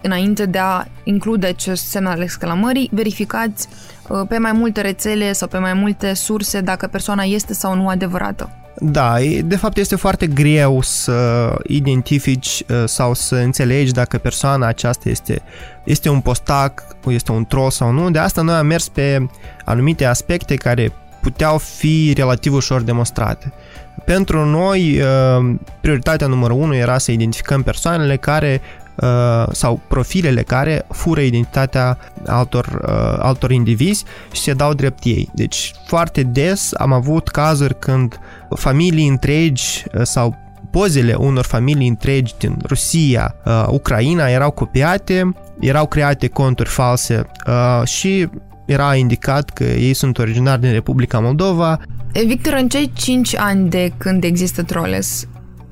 Înainte 0.02 0.46
de 0.46 0.58
a 0.58 0.84
include 1.04 1.46
acest 1.46 1.86
semn 1.86 2.06
al 2.06 2.20
exclamării, 2.20 2.90
verificați 2.92 3.68
uh, 4.08 4.20
pe 4.28 4.38
mai 4.38 4.52
multe 4.52 4.80
rețele 4.80 5.32
sau 5.32 5.48
pe 5.48 5.58
mai 5.58 5.74
multe 5.74 6.12
surse 6.12 6.60
dacă 6.60 6.86
persoana 6.86 7.22
este 7.22 7.54
sau 7.54 7.74
nu 7.74 7.88
adevărată. 7.88 8.63
Da, 8.86 9.16
de 9.44 9.56
fapt 9.56 9.76
este 9.76 9.96
foarte 9.96 10.26
greu 10.26 10.80
să 10.82 11.52
identifici 11.66 12.62
uh, 12.68 12.82
sau 12.86 13.14
să 13.14 13.34
înțelegi 13.34 13.92
dacă 13.92 14.18
persoana 14.18 14.66
aceasta 14.66 15.08
este, 15.08 15.42
este 15.84 16.08
un 16.08 16.20
postac, 16.20 16.96
este 17.06 17.32
un 17.32 17.44
troll 17.44 17.70
sau 17.70 17.90
nu. 17.90 18.10
De 18.10 18.18
asta 18.18 18.42
noi 18.42 18.54
am 18.54 18.66
mers 18.66 18.88
pe 18.88 19.26
anumite 19.64 20.04
aspecte 20.04 20.54
care 20.54 20.92
puteau 21.20 21.58
fi 21.58 22.12
relativ 22.16 22.54
ușor 22.54 22.80
demonstrate. 22.80 23.52
Pentru 24.04 24.44
noi, 24.44 25.00
uh, 25.00 25.54
prioritatea 25.80 26.26
numărul 26.26 26.60
1 26.60 26.74
era 26.74 26.98
să 26.98 27.12
identificăm 27.12 27.62
persoanele 27.62 28.16
care 28.16 28.60
Uh, 28.60 28.83
sau 29.52 29.80
profilele 29.88 30.42
care 30.42 30.86
fură 30.90 31.20
identitatea 31.20 31.98
altor, 32.26 32.66
uh, 32.66 33.18
altor 33.18 33.50
indivizi 33.50 34.04
și 34.32 34.40
se 34.40 34.52
dau 34.52 34.74
drept 34.74 35.04
ei. 35.04 35.30
Deci 35.34 35.72
foarte 35.86 36.22
des 36.22 36.70
am 36.76 36.92
avut 36.92 37.28
cazuri 37.28 37.78
când 37.78 38.20
familii 38.56 39.08
întregi 39.08 39.84
uh, 39.94 40.02
sau 40.02 40.36
pozele 40.70 41.14
unor 41.14 41.44
familii 41.44 41.88
întregi 41.88 42.34
din 42.38 42.56
Rusia, 42.66 43.34
Ucraina 43.68 44.28
erau 44.28 44.50
copiate, 44.50 45.34
erau 45.60 45.86
create 45.86 46.28
conturi 46.28 46.68
false 46.68 47.26
și 47.84 48.28
era 48.66 48.94
indicat 48.94 49.50
că 49.50 49.64
ei 49.64 49.94
sunt 49.94 50.18
originari 50.18 50.60
din 50.60 50.72
Republica 50.72 51.18
Moldova. 51.20 51.80
Victor, 52.26 52.52
în 52.52 52.68
cei 52.68 52.92
5 52.94 53.36
ani 53.36 53.68
de 53.68 53.92
când 53.96 54.24
există 54.24 54.62
Troles, 54.62 55.26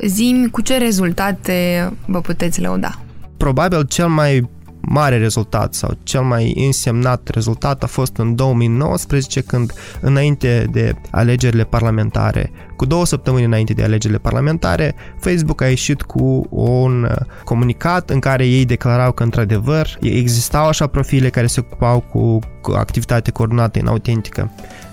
zimi 0.06 0.50
cu 0.50 0.60
ce 0.60 0.78
rezultate 0.78 1.90
vă 2.06 2.20
puteți 2.20 2.60
lăuda? 2.60 3.01
Probabil 3.42 3.82
cel 3.86 4.08
mai 4.08 4.50
mare 4.80 5.18
rezultat 5.18 5.74
sau 5.74 5.98
cel 6.02 6.22
mai 6.22 6.52
însemnat 6.66 7.28
rezultat 7.28 7.82
a 7.82 7.86
fost 7.86 8.16
în 8.16 8.34
2019 8.34 9.40
când 9.40 9.72
înainte 10.00 10.68
de 10.70 10.94
alegerile 11.10 11.64
parlamentare, 11.64 12.50
cu 12.76 12.84
două 12.84 13.06
săptămâni 13.06 13.44
înainte 13.44 13.72
de 13.72 13.82
alegerile 13.82 14.18
parlamentare, 14.18 14.94
Facebook 15.20 15.60
a 15.60 15.68
ieșit 15.68 16.02
cu 16.02 16.46
un 16.50 17.08
comunicat 17.44 18.10
în 18.10 18.18
care 18.18 18.46
ei 18.46 18.64
declarau 18.64 19.12
că 19.12 19.22
într-adevăr 19.22 19.98
existau 20.00 20.66
așa 20.66 20.86
profile 20.86 21.28
care 21.28 21.46
se 21.46 21.60
ocupau 21.60 22.00
cu 22.00 22.38
activitate 22.74 23.30
coordonată 23.30 23.78
inautentică 23.78 24.50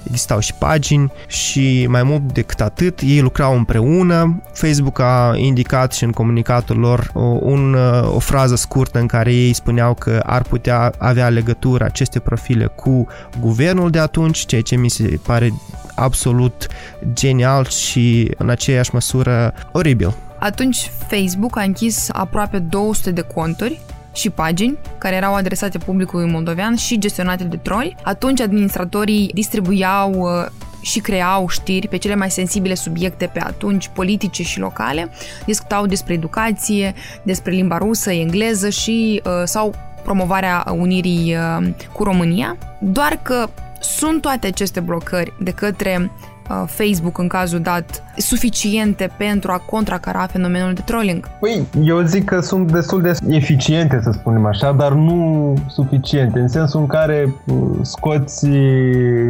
existau 0.09 0.39
și 0.39 0.53
pagini 0.53 1.11
și 1.27 1.85
mai 1.89 2.03
mult 2.03 2.33
decât 2.33 2.61
atât, 2.61 2.99
ei 2.99 3.21
lucrau 3.21 3.55
împreună. 3.55 4.41
Facebook 4.53 4.99
a 4.99 5.33
indicat 5.35 5.93
și 5.93 6.03
în 6.03 6.11
comunicatul 6.11 6.77
lor 6.77 7.11
un, 7.39 7.77
o 8.03 8.19
frază 8.19 8.55
scurtă 8.55 8.99
în 8.99 9.05
care 9.05 9.33
ei 9.33 9.53
spuneau 9.53 9.93
că 9.93 10.23
ar 10.25 10.41
putea 10.41 10.93
avea 10.97 11.29
legătură 11.29 11.83
aceste 11.83 12.19
profile 12.19 12.65
cu 12.65 13.07
guvernul 13.39 13.89
de 13.89 13.99
atunci, 13.99 14.45
ceea 14.45 14.61
ce 14.61 14.75
mi 14.75 14.89
se 14.89 15.19
pare 15.25 15.53
absolut 15.95 16.67
genial 17.13 17.65
și 17.65 18.31
în 18.37 18.49
aceeași 18.49 18.89
măsură 18.93 19.53
oribil. 19.71 20.15
Atunci 20.39 20.91
Facebook 21.07 21.57
a 21.57 21.61
închis 21.61 22.09
aproape 22.11 22.59
200 22.59 23.11
de 23.11 23.21
conturi 23.21 23.79
și 24.19 24.29
pagini 24.29 24.77
care 24.97 25.15
erau 25.15 25.35
adresate 25.35 25.77
publicului 25.77 26.31
moldovean 26.31 26.75
și 26.75 26.97
gestionate 26.97 27.43
de 27.43 27.57
troli. 27.57 27.95
Atunci 28.03 28.41
administratorii 28.41 29.31
distribuiau 29.33 30.11
uh, 30.11 30.45
și 30.81 30.99
creau 30.99 31.47
știri 31.47 31.87
pe 31.87 31.97
cele 31.97 32.15
mai 32.15 32.31
sensibile 32.31 32.75
subiecte 32.75 33.29
pe 33.33 33.39
atunci, 33.39 33.89
politice 33.93 34.43
și 34.43 34.59
locale, 34.59 35.09
discutau 35.45 35.85
despre 35.85 36.13
educație, 36.13 36.93
despre 37.23 37.51
limba 37.51 37.77
rusă, 37.77 38.11
engleză 38.11 38.69
și 38.69 39.21
uh, 39.25 39.31
sau 39.43 39.73
promovarea 40.03 40.65
unirii 40.77 41.35
uh, 41.35 41.67
cu 41.93 42.03
România, 42.03 42.57
doar 42.79 43.19
că 43.21 43.49
sunt 43.79 44.21
toate 44.21 44.47
aceste 44.47 44.79
blocări 44.79 45.33
de 45.39 45.51
către 45.51 46.11
Uh, 46.11 46.38
Facebook 46.53 47.17
în 47.17 47.27
cazul 47.27 47.59
dat 47.59 48.03
suficiente 48.17 49.09
pentru 49.17 49.51
a 49.51 49.57
contracara 49.57 50.25
fenomenul 50.25 50.73
de 50.73 50.81
trolling? 50.85 51.27
Păi, 51.39 51.67
eu 51.83 52.01
zic 52.01 52.25
că 52.25 52.39
sunt 52.39 52.71
destul 52.71 53.01
de 53.01 53.13
eficiente, 53.27 53.99
să 54.03 54.11
spunem 54.11 54.45
așa, 54.45 54.71
dar 54.71 54.91
nu 54.91 55.53
suficiente, 55.67 56.39
în 56.39 56.47
sensul 56.47 56.79
în 56.79 56.87
care 56.87 57.35
uh, 57.45 57.55
scoți 57.81 58.47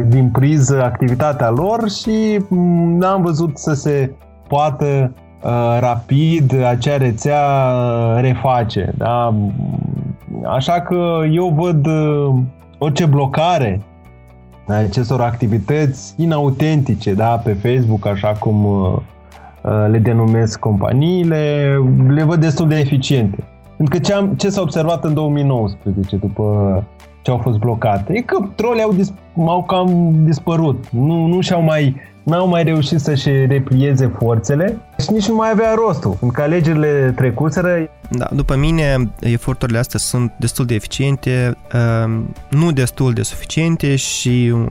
din 0.06 0.28
priză 0.32 0.82
activitatea 0.82 1.50
lor 1.50 1.90
și 1.90 2.44
mm, 2.48 2.98
n-am 2.98 3.22
văzut 3.22 3.58
să 3.58 3.74
se 3.74 4.10
poată 4.48 5.12
uh, 5.42 5.76
rapid 5.80 6.62
acea 6.64 6.96
rețea 6.96 7.42
reface. 8.20 8.92
Da? 8.96 9.34
Așa 10.44 10.80
că 10.80 11.20
eu 11.30 11.54
văd 11.58 11.86
orice 12.78 13.06
blocare 13.06 13.80
acestor 14.66 15.20
activități 15.20 16.14
inautentice 16.16 17.14
da, 17.14 17.40
pe 17.44 17.52
Facebook, 17.52 18.06
așa 18.06 18.28
cum 18.28 18.64
uh, 18.64 18.96
uh, 19.62 19.86
le 19.90 19.98
denumesc 19.98 20.58
companiile, 20.58 21.74
le 22.08 22.22
văd 22.22 22.40
destul 22.40 22.68
de 22.68 22.78
eficiente. 22.78 23.44
Pentru 23.76 23.98
că 23.98 24.04
ce, 24.04 24.12
am, 24.12 24.34
ce 24.34 24.50
s-a 24.50 24.60
observat 24.60 25.04
în 25.04 25.14
2019 25.14 26.16
după 26.16 26.84
ce 27.30 27.36
au 27.36 27.42
fost 27.42 27.58
blocate, 27.58 28.12
e 28.16 28.20
că 28.20 28.38
trolii 28.54 28.82
au, 28.82 28.92
dis, 28.92 29.12
au 29.36 29.62
cam 29.62 30.14
dispărut. 30.24 30.84
Nu, 30.90 31.26
nu 31.26 31.40
și-au 31.40 31.62
mai 31.62 31.96
n-au 32.22 32.48
mai 32.48 32.62
reușit 32.62 33.00
să-și 33.00 33.28
replieze 33.28 34.12
forțele 34.18 34.76
și 34.98 35.12
nici 35.12 35.28
nu 35.28 35.34
mai 35.34 35.50
avea 35.50 35.74
rostul. 35.74 36.16
În 36.20 36.28
că 36.28 36.42
alegerile 36.42 37.12
trecuseră... 37.16 37.90
Da, 38.10 38.28
după 38.34 38.56
mine, 38.56 39.10
eforturile 39.20 39.78
astea 39.78 39.98
sunt 39.98 40.32
destul 40.38 40.66
de 40.66 40.74
eficiente, 40.74 41.56
um, 42.04 42.34
nu 42.50 42.72
destul 42.72 43.12
de 43.12 43.22
suficiente 43.22 43.96
și 43.96 44.50
um, 44.54 44.68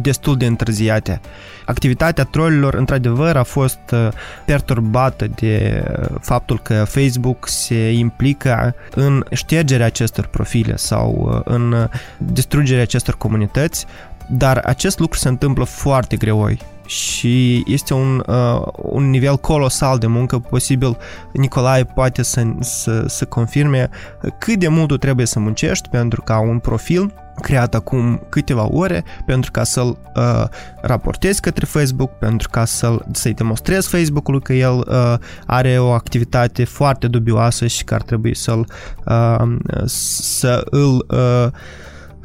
destul 0.00 0.36
de 0.36 0.46
întârziate. 0.46 1.20
Activitatea 1.64 2.24
trollilor, 2.24 2.74
într-adevăr, 2.74 3.36
a 3.36 3.42
fost 3.42 3.80
uh, 3.92 4.08
perturbată 4.44 5.26
de 5.34 5.84
faptul 6.20 6.58
că 6.58 6.84
Facebook 6.84 7.48
se 7.48 7.92
implică 7.92 8.74
în 8.94 9.24
ștergerea 9.32 9.86
acestor 9.86 10.26
profile 10.26 10.76
sau 10.76 11.30
uh, 11.34 11.40
în 11.44 11.88
distrugerea 12.18 12.82
acestor 12.82 13.16
comunități, 13.16 13.86
dar 14.28 14.58
acest 14.58 14.98
lucru 14.98 15.18
se 15.18 15.28
întâmplă 15.28 15.64
foarte 15.64 16.16
greoi 16.16 16.58
și 16.86 17.62
este 17.66 17.94
un, 17.94 18.22
uh, 18.26 18.66
un 18.74 19.10
nivel 19.10 19.36
colosal 19.36 19.98
de 19.98 20.06
muncă 20.06 20.38
posibil. 20.38 20.96
Nicolae 21.32 21.84
poate 21.84 22.22
să, 22.22 22.46
să, 22.60 23.04
să 23.06 23.24
confirme 23.24 23.90
cât 24.38 24.58
de 24.58 24.68
mult 24.68 25.00
trebuie 25.00 25.26
să 25.26 25.38
muncești 25.38 25.88
pentru 25.88 26.22
ca 26.22 26.38
un 26.38 26.58
profil 26.58 27.12
creat 27.40 27.74
acum 27.74 28.26
câteva 28.28 28.68
ore 28.72 29.04
pentru 29.26 29.50
ca 29.50 29.64
să-l 29.64 29.98
uh, 30.16 30.44
raportezi 30.80 31.40
către 31.40 31.64
Facebook, 31.64 32.10
pentru 32.10 32.48
ca 32.48 32.64
să-l, 32.64 33.06
să-i 33.12 33.34
demonstrezi 33.34 33.88
Facebook-ului 33.88 34.40
că 34.40 34.52
el 34.52 34.84
uh, 34.88 35.14
are 35.46 35.78
o 35.78 35.90
activitate 35.90 36.64
foarte 36.64 37.06
dubioasă 37.06 37.66
și 37.66 37.84
că 37.84 37.94
ar 37.94 38.02
trebui 38.02 38.34
să-l 38.34 38.66
uh, 39.06 39.56
să 39.84 40.66
îl 40.70 41.06
uh, 41.08 41.50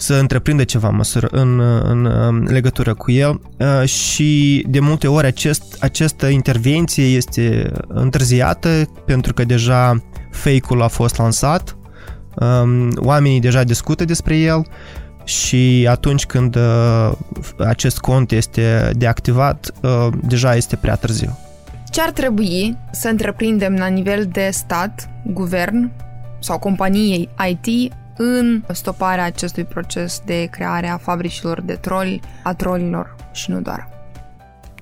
să 0.04 0.14
întreprindă 0.14 0.64
ceva 0.64 0.90
măsură 0.90 1.28
în, 1.32 1.60
în, 1.60 2.06
în 2.06 2.48
legătură 2.50 2.94
cu 2.94 3.12
el 3.12 3.42
uh, 3.58 3.88
și 3.88 4.66
de 4.70 4.80
multe 4.80 5.08
ori 5.08 5.26
acest, 5.26 5.78
această 5.80 6.28
intervenție 6.28 7.04
este 7.04 7.72
întârziată 7.88 8.70
pentru 9.06 9.34
că 9.34 9.44
deja 9.44 10.04
fake-ul 10.32 10.82
a 10.82 10.88
fost 10.88 11.18
lansat, 11.18 11.78
um, 12.36 12.90
oamenii 12.96 13.40
deja 13.40 13.64
discută 13.64 14.06
despre 14.06 14.38
el 14.38 14.68
și 15.24 15.88
atunci 15.90 16.26
când 16.26 16.56
uh, 16.56 17.12
acest 17.58 18.00
cont 18.00 18.32
este 18.32 18.92
deactivat, 18.96 19.72
uh, 19.82 20.08
deja 20.28 20.56
este 20.56 20.76
prea 20.76 20.96
târziu. 20.96 21.38
Ce 21.90 22.02
ar 22.02 22.12
trebui 22.12 22.78
să 22.92 23.08
întreprindem 23.08 23.74
la 23.74 23.88
nivel 23.88 24.30
de 24.32 24.50
stat, 24.52 25.10
guvern 25.26 25.92
sau 26.40 26.60
companiei 26.60 27.30
IT 27.50 27.94
în 28.18 28.64
stoparea 28.72 29.24
acestui 29.24 29.64
proces 29.64 30.22
de 30.26 30.48
creare 30.52 30.88
a 30.88 30.98
fabricilor 30.98 31.62
de 31.62 31.74
troli, 31.74 32.22
a 32.44 32.54
trolilor 32.54 33.16
și 33.32 33.52
nu 33.52 33.62
doar. 33.62 33.90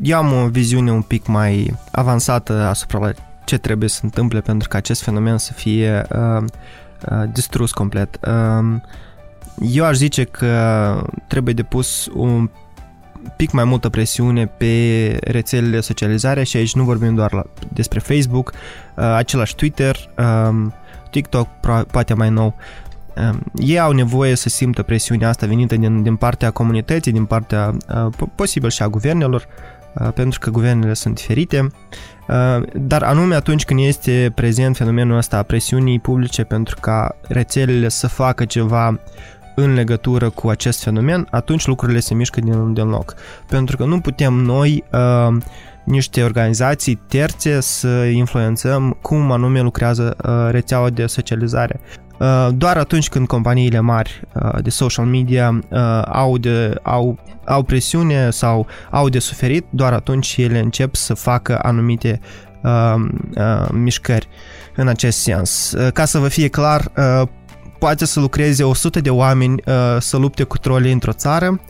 Eu 0.02 0.18
am 0.18 0.34
o 0.34 0.48
viziune 0.48 0.92
un 0.92 1.02
pic 1.02 1.28
mai 1.28 1.74
avansată 1.92 2.54
asupra 2.54 3.12
ce 3.46 3.58
trebuie 3.58 3.90
să 3.90 4.00
întâmple 4.04 4.42
pentru 4.42 4.68
ca 4.68 4.78
acest 4.78 5.02
fenomen 5.02 5.38
să 5.38 5.54
fie 5.54 6.06
uh, 6.12 6.44
uh, 7.10 7.24
distrus 7.34 7.72
complet. 7.72 8.20
Uh, 8.28 8.80
eu 9.60 9.86
aș 9.86 9.96
zice 9.96 10.24
că 10.24 11.04
trebuie 11.28 11.54
depus 11.54 12.10
un 12.14 12.50
pic 13.36 13.52
mai 13.52 13.64
multă 13.64 13.90
presiune 13.90 14.46
pe 14.46 15.18
rețelele 15.24 15.76
de 15.76 15.82
socializare 15.82 16.44
și 16.44 16.58
aici 16.58 16.76
nu 16.76 16.84
vorbim 16.84 17.16
doar 17.16 17.34
la, 17.34 17.44
despre 17.74 18.00
Facebook, 18.00 18.52
uh, 18.96 19.04
același 19.04 19.56
Twitter, 19.56 19.96
uh, 20.18 20.72
TikTok, 21.10 21.48
poate 21.92 22.14
mai 22.14 22.30
nou, 22.30 22.56
Ehm, 22.56 22.91
ei 23.56 23.80
au 23.80 23.92
nevoie 23.92 24.36
să 24.36 24.50
simtă 24.50 24.84
presiunea 24.84 25.30
asta 25.30 25.48
venită 25.48 25.76
din, 25.76 26.04
din 26.04 26.16
partea 26.16 26.52
comunității, 26.52 27.12
din 27.12 27.26
partea 27.26 27.78
uh, 27.96 28.28
posibil 28.36 28.70
și 28.70 28.84
a 28.84 28.88
guvernelor, 28.88 29.48
uh, 29.94 30.12
pentru 30.14 30.40
că 30.40 30.50
guvernele 30.50 30.94
sunt 30.94 31.16
diferite, 31.16 31.72
uh, 32.28 32.64
dar 32.74 33.04
anume 33.04 33.36
atunci 33.36 33.66
când 33.66 33.80
este 33.80 34.32
prezent 34.36 34.76
fenomenul 34.76 35.18
ăsta 35.18 35.38
a 35.38 35.44
presiunii 35.44 36.00
publice 36.00 36.44
pentru 36.44 36.78
ca 36.80 37.16
rețelele 37.28 37.90
să 37.90 38.08
facă 38.08 38.46
ceva 38.46 39.00
în 39.56 39.74
legătură 39.74 40.30
cu 40.30 40.50
acest 40.50 40.84
fenomen, 40.84 41.28
atunci 41.32 41.66
lucrurile 41.66 42.00
se 42.00 42.14
mișcă 42.14 42.40
din, 42.42 42.74
din 42.74 42.88
loc. 42.88 43.16
Pentru 43.48 43.78
că 43.78 43.86
nu 43.86 44.00
putem 44.00 44.34
noi 44.34 44.84
uh, 44.92 45.38
niște 45.84 46.24
organizații 46.24 46.96
terțe 47.08 47.60
să 47.60 47.88
influențăm 48.04 48.98
cum 49.02 49.32
anume 49.32 49.62
lucrează 49.62 50.16
uh, 50.24 50.52
rețeaua 50.52 50.90
de 50.90 51.06
socializare. 51.06 51.80
Uh, 52.22 52.48
doar 52.54 52.78
atunci 52.78 53.10
când 53.10 53.28
companiile 53.28 53.80
mari 53.80 54.22
uh, 54.34 54.64
de 54.64 54.70
social 54.70 55.06
media 55.06 55.60
uh, 55.70 56.02
au, 56.06 56.38
de, 56.38 56.80
au, 56.82 57.20
au 57.46 57.64
presiune 57.64 58.30
sau 58.30 58.68
au 58.90 59.10
de 59.10 59.20
suferit, 59.20 59.66
doar 59.70 59.94
atunci 59.94 60.36
ele 60.38 60.60
încep 60.60 60.96
să 60.96 61.14
facă 61.14 61.60
anumite 61.62 62.20
mișcări 63.72 64.28
în 64.76 64.88
acest 64.88 65.18
sens. 65.18 65.76
Ca 65.94 66.06
să 66.06 66.18
vă 66.18 66.28
fie 66.28 66.48
clar, 66.48 66.92
poate 67.80 68.06
să 68.06 68.20
lucreze 68.20 68.64
100 68.64 69.00
de 69.02 69.10
oameni 69.10 69.62
să 70.00 70.18
lupte 70.18 70.44
cu 70.44 70.58
trolii 70.58 70.92
într-o 70.92 71.12
țară, 71.12 71.62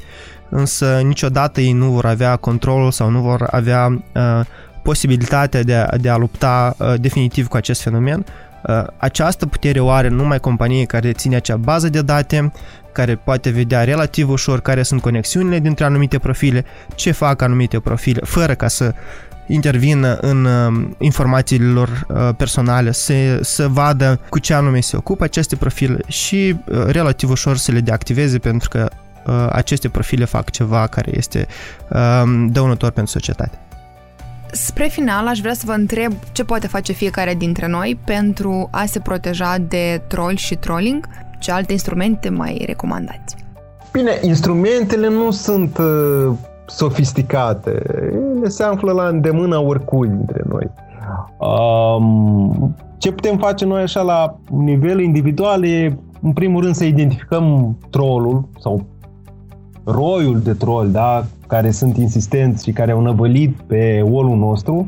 însă 0.50 1.02
niciodată 1.04 1.62
ei 1.62 1.72
nu 1.72 1.92
vor 1.92 2.06
avea 2.06 2.36
controlul 2.36 2.92
sau 2.92 3.10
nu 3.10 3.22
vor 3.22 3.48
avea 3.52 4.04
posibilitatea 4.84 5.64
de 5.64 5.76
a, 5.76 5.98
de 5.98 6.10
a 6.10 6.18
lupta 6.18 6.76
definitiv 7.00 7.48
cu 7.48 7.58
acest 7.58 7.82
fenomen, 7.82 8.26
Uh, 8.26 8.51
această 8.98 9.46
putere 9.46 9.80
o 9.80 9.90
are 9.90 10.08
numai 10.08 10.40
companie 10.40 10.86
care 10.86 11.08
deține 11.08 11.36
acea 11.36 11.56
bază 11.56 11.90
de 11.90 12.02
date, 12.02 12.52
care 12.92 13.16
poate 13.16 13.50
vedea 13.50 13.84
relativ 13.84 14.30
ușor 14.30 14.62
care 14.62 14.84
sunt 14.84 15.02
conexiunile 15.02 15.60
dintre 15.60 15.86
anumite 15.86 16.20
profile, 16.20 16.66
ce 16.96 17.12
fac 17.12 17.42
anumite 17.42 17.80
profile, 17.80 18.22
fără 18.24 18.54
ca 18.56 18.68
să 18.68 18.94
intervină 19.48 20.18
în 20.22 20.46
uh, 20.46 20.88
informațiile 20.98 21.66
lor 21.66 22.06
uh, 22.08 22.30
personale, 22.38 22.92
să, 22.92 23.14
să 23.42 23.68
vadă 23.68 24.20
cu 24.30 24.40
ce 24.40 24.54
anume 24.54 24.80
se 24.80 24.98
ocupă 24.98 25.24
aceste 25.24 25.56
profile 25.56 26.00
și 26.08 26.56
relativ 26.88 27.30
ușor 27.30 27.58
să 27.58 27.72
le 27.72 27.80
deactiveze 27.80 28.38
pentru 28.38 28.70
că 28.70 28.90
aceste 29.50 29.90
profile 29.90 30.26
fac 30.26 30.50
ceva 30.50 30.88
care 30.88 31.12
este 31.16 31.48
dăunător 32.48 32.92
pentru 32.92 33.12
societate. 33.12 33.60
Spre 34.52 34.88
final, 34.88 35.28
aș 35.28 35.40
vrea 35.40 35.54
să 35.54 35.64
vă 35.66 35.72
întreb 35.72 36.14
ce 36.32 36.44
poate 36.44 36.68
face 36.68 36.92
fiecare 36.92 37.34
dintre 37.34 37.68
noi 37.68 38.00
pentru 38.06 38.68
a 38.72 38.86
se 38.86 39.00
proteja 39.00 39.58
de 39.68 40.02
troll 40.08 40.36
și 40.36 40.56
trolling, 40.56 41.08
ce 41.40 41.52
alte 41.52 41.72
instrumente 41.72 42.30
mai 42.30 42.64
recomandați? 42.66 43.36
Bine, 43.92 44.20
instrumentele 44.22 45.10
nu 45.10 45.32
sunt 45.32 45.78
uh, 45.78 46.34
sofisticate. 46.66 47.82
Ele 48.36 48.50
se 48.50 48.64
află 48.64 48.92
la 48.92 49.08
îndemâna 49.08 49.60
oricui 49.60 50.08
dintre 50.08 50.44
noi. 50.50 50.70
Um, 51.38 52.76
ce 52.98 53.12
putem 53.12 53.38
face 53.38 53.66
noi 53.66 53.82
așa 53.82 54.02
la 54.02 54.38
nivel 54.50 55.00
individual 55.00 55.66
e, 55.66 55.98
în 56.22 56.34
primul 56.34 56.62
rând, 56.62 56.76
să 56.76 56.84
identificăm 56.84 57.78
trollul 57.90 58.48
sau 58.60 58.86
roiul 59.84 60.40
de 60.40 60.54
troll, 60.54 60.92
da, 60.92 61.26
care 61.52 61.72
sunt 61.72 61.98
insistenți 61.98 62.64
și 62.64 62.72
care 62.72 62.92
au 62.92 63.02
năvălit 63.02 63.56
pe 63.68 64.04
wall 64.06 64.38
nostru 64.38 64.88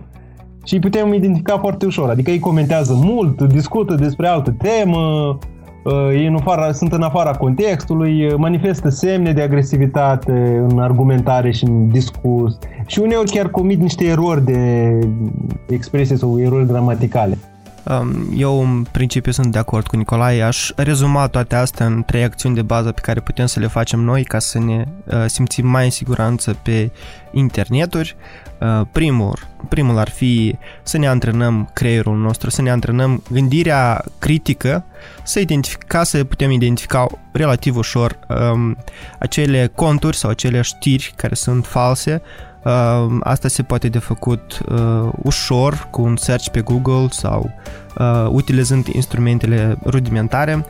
și 0.63 0.73
îi 0.73 0.79
putem 0.79 1.13
identifica 1.13 1.57
foarte 1.57 1.85
ușor. 1.85 2.09
Adică 2.09 2.31
ei 2.31 2.39
comentează 2.39 2.93
mult, 2.95 3.41
discută 3.41 3.95
despre 3.95 4.27
altă 4.27 4.55
temă, 4.57 5.37
uh, 5.83 6.09
ei 6.11 6.27
în 6.27 6.35
afara, 6.35 6.71
sunt 6.71 6.93
în 6.93 7.01
afara 7.01 7.31
contextului, 7.31 8.25
uh, 8.25 8.33
manifestă 8.37 8.89
semne 8.89 9.31
de 9.31 9.41
agresivitate 9.41 10.65
în 10.69 10.79
argumentare 10.79 11.51
și 11.51 11.63
în 11.63 11.87
discurs 11.89 12.57
și 12.85 12.99
uneori 12.99 13.31
chiar 13.31 13.49
comit 13.49 13.79
niște 13.79 14.05
erori 14.05 14.45
de 14.45 14.99
expresie 15.69 16.15
sau 16.15 16.39
erori 16.39 16.67
gramaticale. 16.67 17.37
Um, 17.85 18.33
eu, 18.35 18.61
în 18.61 18.83
principiu, 18.91 19.31
sunt 19.31 19.51
de 19.51 19.57
acord 19.57 19.87
cu 19.87 19.95
Nicolae. 19.95 20.41
Aș 20.41 20.69
rezuma 20.75 21.27
toate 21.27 21.55
astea 21.55 21.85
în 21.85 22.03
trei 22.03 22.23
acțiuni 22.23 22.55
de 22.55 22.61
bază 22.61 22.91
pe 22.91 23.01
care 23.01 23.19
putem 23.19 23.45
să 23.45 23.59
le 23.59 23.67
facem 23.67 23.99
noi 23.99 24.23
ca 24.23 24.39
să 24.39 24.59
ne 24.59 24.85
uh, 25.05 25.25
simțim 25.27 25.67
mai 25.67 25.85
în 25.85 25.91
siguranță 25.91 26.57
pe 26.63 26.91
interneturi. 27.31 28.15
Uh, 28.59 28.81
primul, 28.91 29.39
primul 29.69 29.97
ar 29.97 30.09
fi 30.09 30.57
să 30.83 30.97
ne 30.97 31.07
antrenăm 31.07 31.69
creierul 31.73 32.17
nostru, 32.17 32.49
să 32.49 32.61
ne 32.61 32.71
antrenăm 32.71 33.23
gândirea 33.31 34.03
critică, 34.19 34.85
să 35.23 35.39
identific, 35.39 35.83
ca 35.83 36.03
să 36.03 36.23
putem 36.23 36.51
identifica 36.51 37.07
relativ 37.31 37.75
ușor 37.75 38.19
um, 38.27 38.77
acele 39.19 39.71
conturi 39.75 40.17
sau 40.17 40.29
acele 40.29 40.61
știri 40.61 41.13
care 41.15 41.35
sunt 41.35 41.65
false, 41.65 42.21
Uh, 42.21 42.52
asta 43.19 43.47
se 43.47 43.63
poate 43.63 43.87
de 43.89 43.99
făcut 43.99 44.59
uh, 44.69 45.09
ușor 45.23 45.87
cu 45.91 46.01
un 46.01 46.15
search 46.15 46.49
pe 46.49 46.61
Google 46.61 47.07
sau 47.09 47.51
uh, 47.97 48.27
utilizând 48.29 48.87
instrumentele 48.87 49.77
rudimentare. 49.85 50.65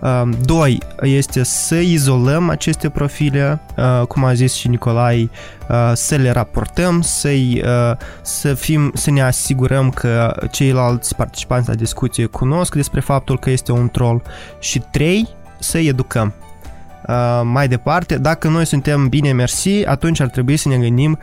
Uh, 0.00 0.22
doi, 0.44 0.78
este 1.00 1.42
să 1.42 1.74
izolăm 1.74 2.48
aceste 2.48 2.88
profile, 2.88 3.60
uh, 3.76 4.06
cum 4.06 4.24
a 4.24 4.34
zis 4.34 4.54
și 4.54 4.68
Nicolai, 4.68 5.30
uh, 5.68 5.92
să 5.94 6.16
le 6.16 6.30
raportăm, 6.30 7.00
să 7.00 7.28
uh, 7.28 7.96
să, 8.22 8.54
fim, 8.54 8.90
să 8.94 9.10
ne 9.10 9.22
asigurăm 9.22 9.90
că 9.90 10.34
ceilalți 10.50 11.14
participanți 11.14 11.68
la 11.68 11.74
discuție 11.74 12.26
cunosc 12.26 12.74
despre 12.74 13.00
faptul 13.00 13.38
că 13.38 13.50
este 13.50 13.72
un 13.72 13.88
troll 13.88 14.22
și 14.58 14.82
trei, 14.90 15.28
să 15.58 15.78
educăm 15.78 16.34
Uh, 16.40 16.45
mai 17.42 17.68
departe, 17.68 18.18
dacă 18.18 18.48
noi 18.48 18.64
suntem 18.64 19.08
bine 19.08 19.32
mersi, 19.32 19.84
atunci 19.84 20.20
ar 20.20 20.28
trebui 20.28 20.56
să 20.56 20.68
ne 20.68 20.76
gândim 20.76 21.18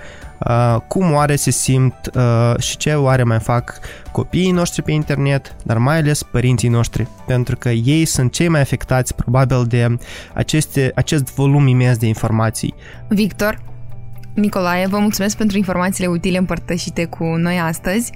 uh, 0.48 0.78
cum 0.88 1.14
oare 1.14 1.36
se 1.36 1.52
simt 1.52 1.96
uh, 2.16 2.60
și 2.60 2.78
ce 2.78 2.94
oare 2.94 3.24
mai 3.24 3.40
fac 3.40 3.80
copiii 4.12 4.52
noștri 4.52 4.82
pe 4.82 4.92
internet, 4.92 5.56
dar 5.64 5.78
mai 5.78 5.98
ales 5.98 6.24
părinții 6.24 6.70
noștri, 6.70 7.08
pentru 7.26 7.56
că 7.58 7.70
ei 7.70 8.06
sunt 8.06 8.32
cei 8.32 8.48
mai 8.48 8.62
afectați 8.62 9.16
probabil 9.16 9.66
de 9.68 9.98
aceste, 10.34 10.92
acest 10.96 11.34
volum 11.34 11.68
imens 11.68 11.98
de 11.98 12.06
informații. 12.06 12.74
Victor, 13.08 13.73
Nicolae, 14.34 14.88
vă 14.88 14.98
mulțumesc 14.98 15.38
pentru 15.38 15.58
informațiile 15.58 16.10
utile 16.10 16.38
împărtășite 16.38 17.06
cu 17.06 17.24
noi 17.24 17.60
astăzi. 17.60 18.12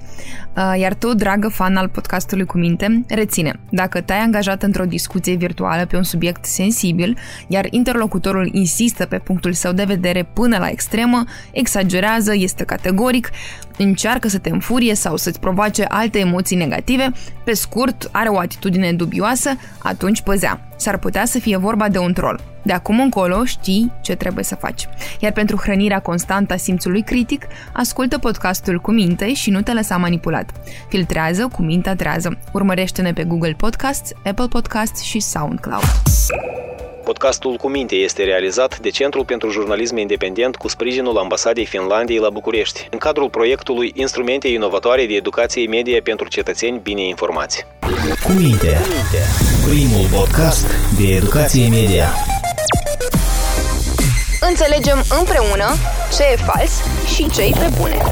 Uh, 0.56 0.80
iar 0.80 0.94
tu, 0.94 1.14
dragă 1.14 1.48
fan 1.48 1.76
al 1.76 1.88
podcastului 1.88 2.44
cu 2.46 2.58
minte, 2.58 3.04
reține, 3.08 3.60
dacă 3.70 4.00
te-ai 4.00 4.18
angajat 4.18 4.62
într-o 4.62 4.84
discuție 4.84 5.34
virtuală 5.34 5.86
pe 5.86 5.96
un 5.96 6.02
subiect 6.02 6.44
sensibil, 6.44 7.18
iar 7.46 7.66
interlocutorul 7.70 8.50
insistă 8.52 9.06
pe 9.06 9.18
punctul 9.18 9.52
său 9.52 9.72
de 9.72 9.84
vedere 9.84 10.22
până 10.32 10.58
la 10.58 10.68
extremă, 10.68 11.24
exagerează, 11.52 12.34
este 12.34 12.64
categoric, 12.64 13.30
încearcă 13.76 14.28
să 14.28 14.38
te 14.38 14.50
înfurie 14.50 14.94
sau 14.94 15.16
să-ți 15.16 15.40
provoace 15.40 15.84
alte 15.88 16.18
emoții 16.18 16.56
negative, 16.56 17.12
pe 17.44 17.52
scurt, 17.54 18.08
are 18.12 18.28
o 18.28 18.38
atitudine 18.38 18.92
dubioasă, 18.92 19.50
atunci 19.78 20.20
păzea. 20.20 20.60
S-ar 20.76 20.98
putea 20.98 21.24
să 21.24 21.38
fie 21.38 21.56
vorba 21.56 21.88
de 21.88 21.98
un 21.98 22.12
troll. 22.12 22.40
De 22.68 22.74
acum 22.74 23.00
încolo 23.00 23.44
știi 23.44 23.92
ce 24.00 24.14
trebuie 24.14 24.44
să 24.44 24.54
faci. 24.54 24.88
Iar 25.20 25.32
pentru 25.32 25.56
hrănirea 25.56 26.00
constantă 26.00 26.52
a 26.52 26.56
simțului 26.56 27.02
critic, 27.02 27.46
ascultă 27.72 28.18
podcastul 28.18 28.78
cu 28.78 28.90
minte 28.90 29.34
și 29.34 29.50
nu 29.50 29.62
te 29.62 29.72
lăsa 29.72 29.96
manipulat. 29.96 30.50
Filtrează 30.88 31.48
cu 31.52 31.62
mintea 31.62 31.96
trează. 31.96 32.38
Urmărește-ne 32.52 33.12
pe 33.12 33.24
Google 33.24 33.54
Podcasts, 33.56 34.12
Apple 34.24 34.46
Podcasts 34.48 35.02
și 35.02 35.20
SoundCloud. 35.20 35.82
Podcastul 37.04 37.56
cu 37.56 37.68
minte 37.68 37.94
este 37.94 38.22
realizat 38.24 38.78
de 38.78 38.88
Centrul 38.88 39.24
pentru 39.24 39.50
Jurnalism 39.50 39.96
Independent 39.96 40.56
cu 40.56 40.68
sprijinul 40.68 41.18
Ambasadei 41.18 41.66
Finlandiei 41.66 42.18
la 42.18 42.30
București, 42.30 42.88
în 42.90 42.98
cadrul 42.98 43.30
proiectului 43.30 43.92
Instrumente 43.94 44.48
inovatoare 44.48 45.06
de 45.06 45.14
educație 45.14 45.68
media 45.68 46.00
pentru 46.02 46.28
cetățeni 46.28 46.80
bine 46.82 47.06
informați. 47.06 47.66
Cu 48.24 48.32
minte, 48.32 48.78
primul 49.68 50.06
podcast 50.12 50.66
de 50.98 51.14
educație 51.14 51.68
media. 51.68 52.08
Înțelegem 54.48 55.04
împreună 55.18 55.76
ce 56.16 56.22
e 56.22 56.36
fals 56.36 56.72
și 57.14 57.28
ce 57.28 57.42
e 57.42 57.50
pe 57.50 57.70
bune. 57.78 58.08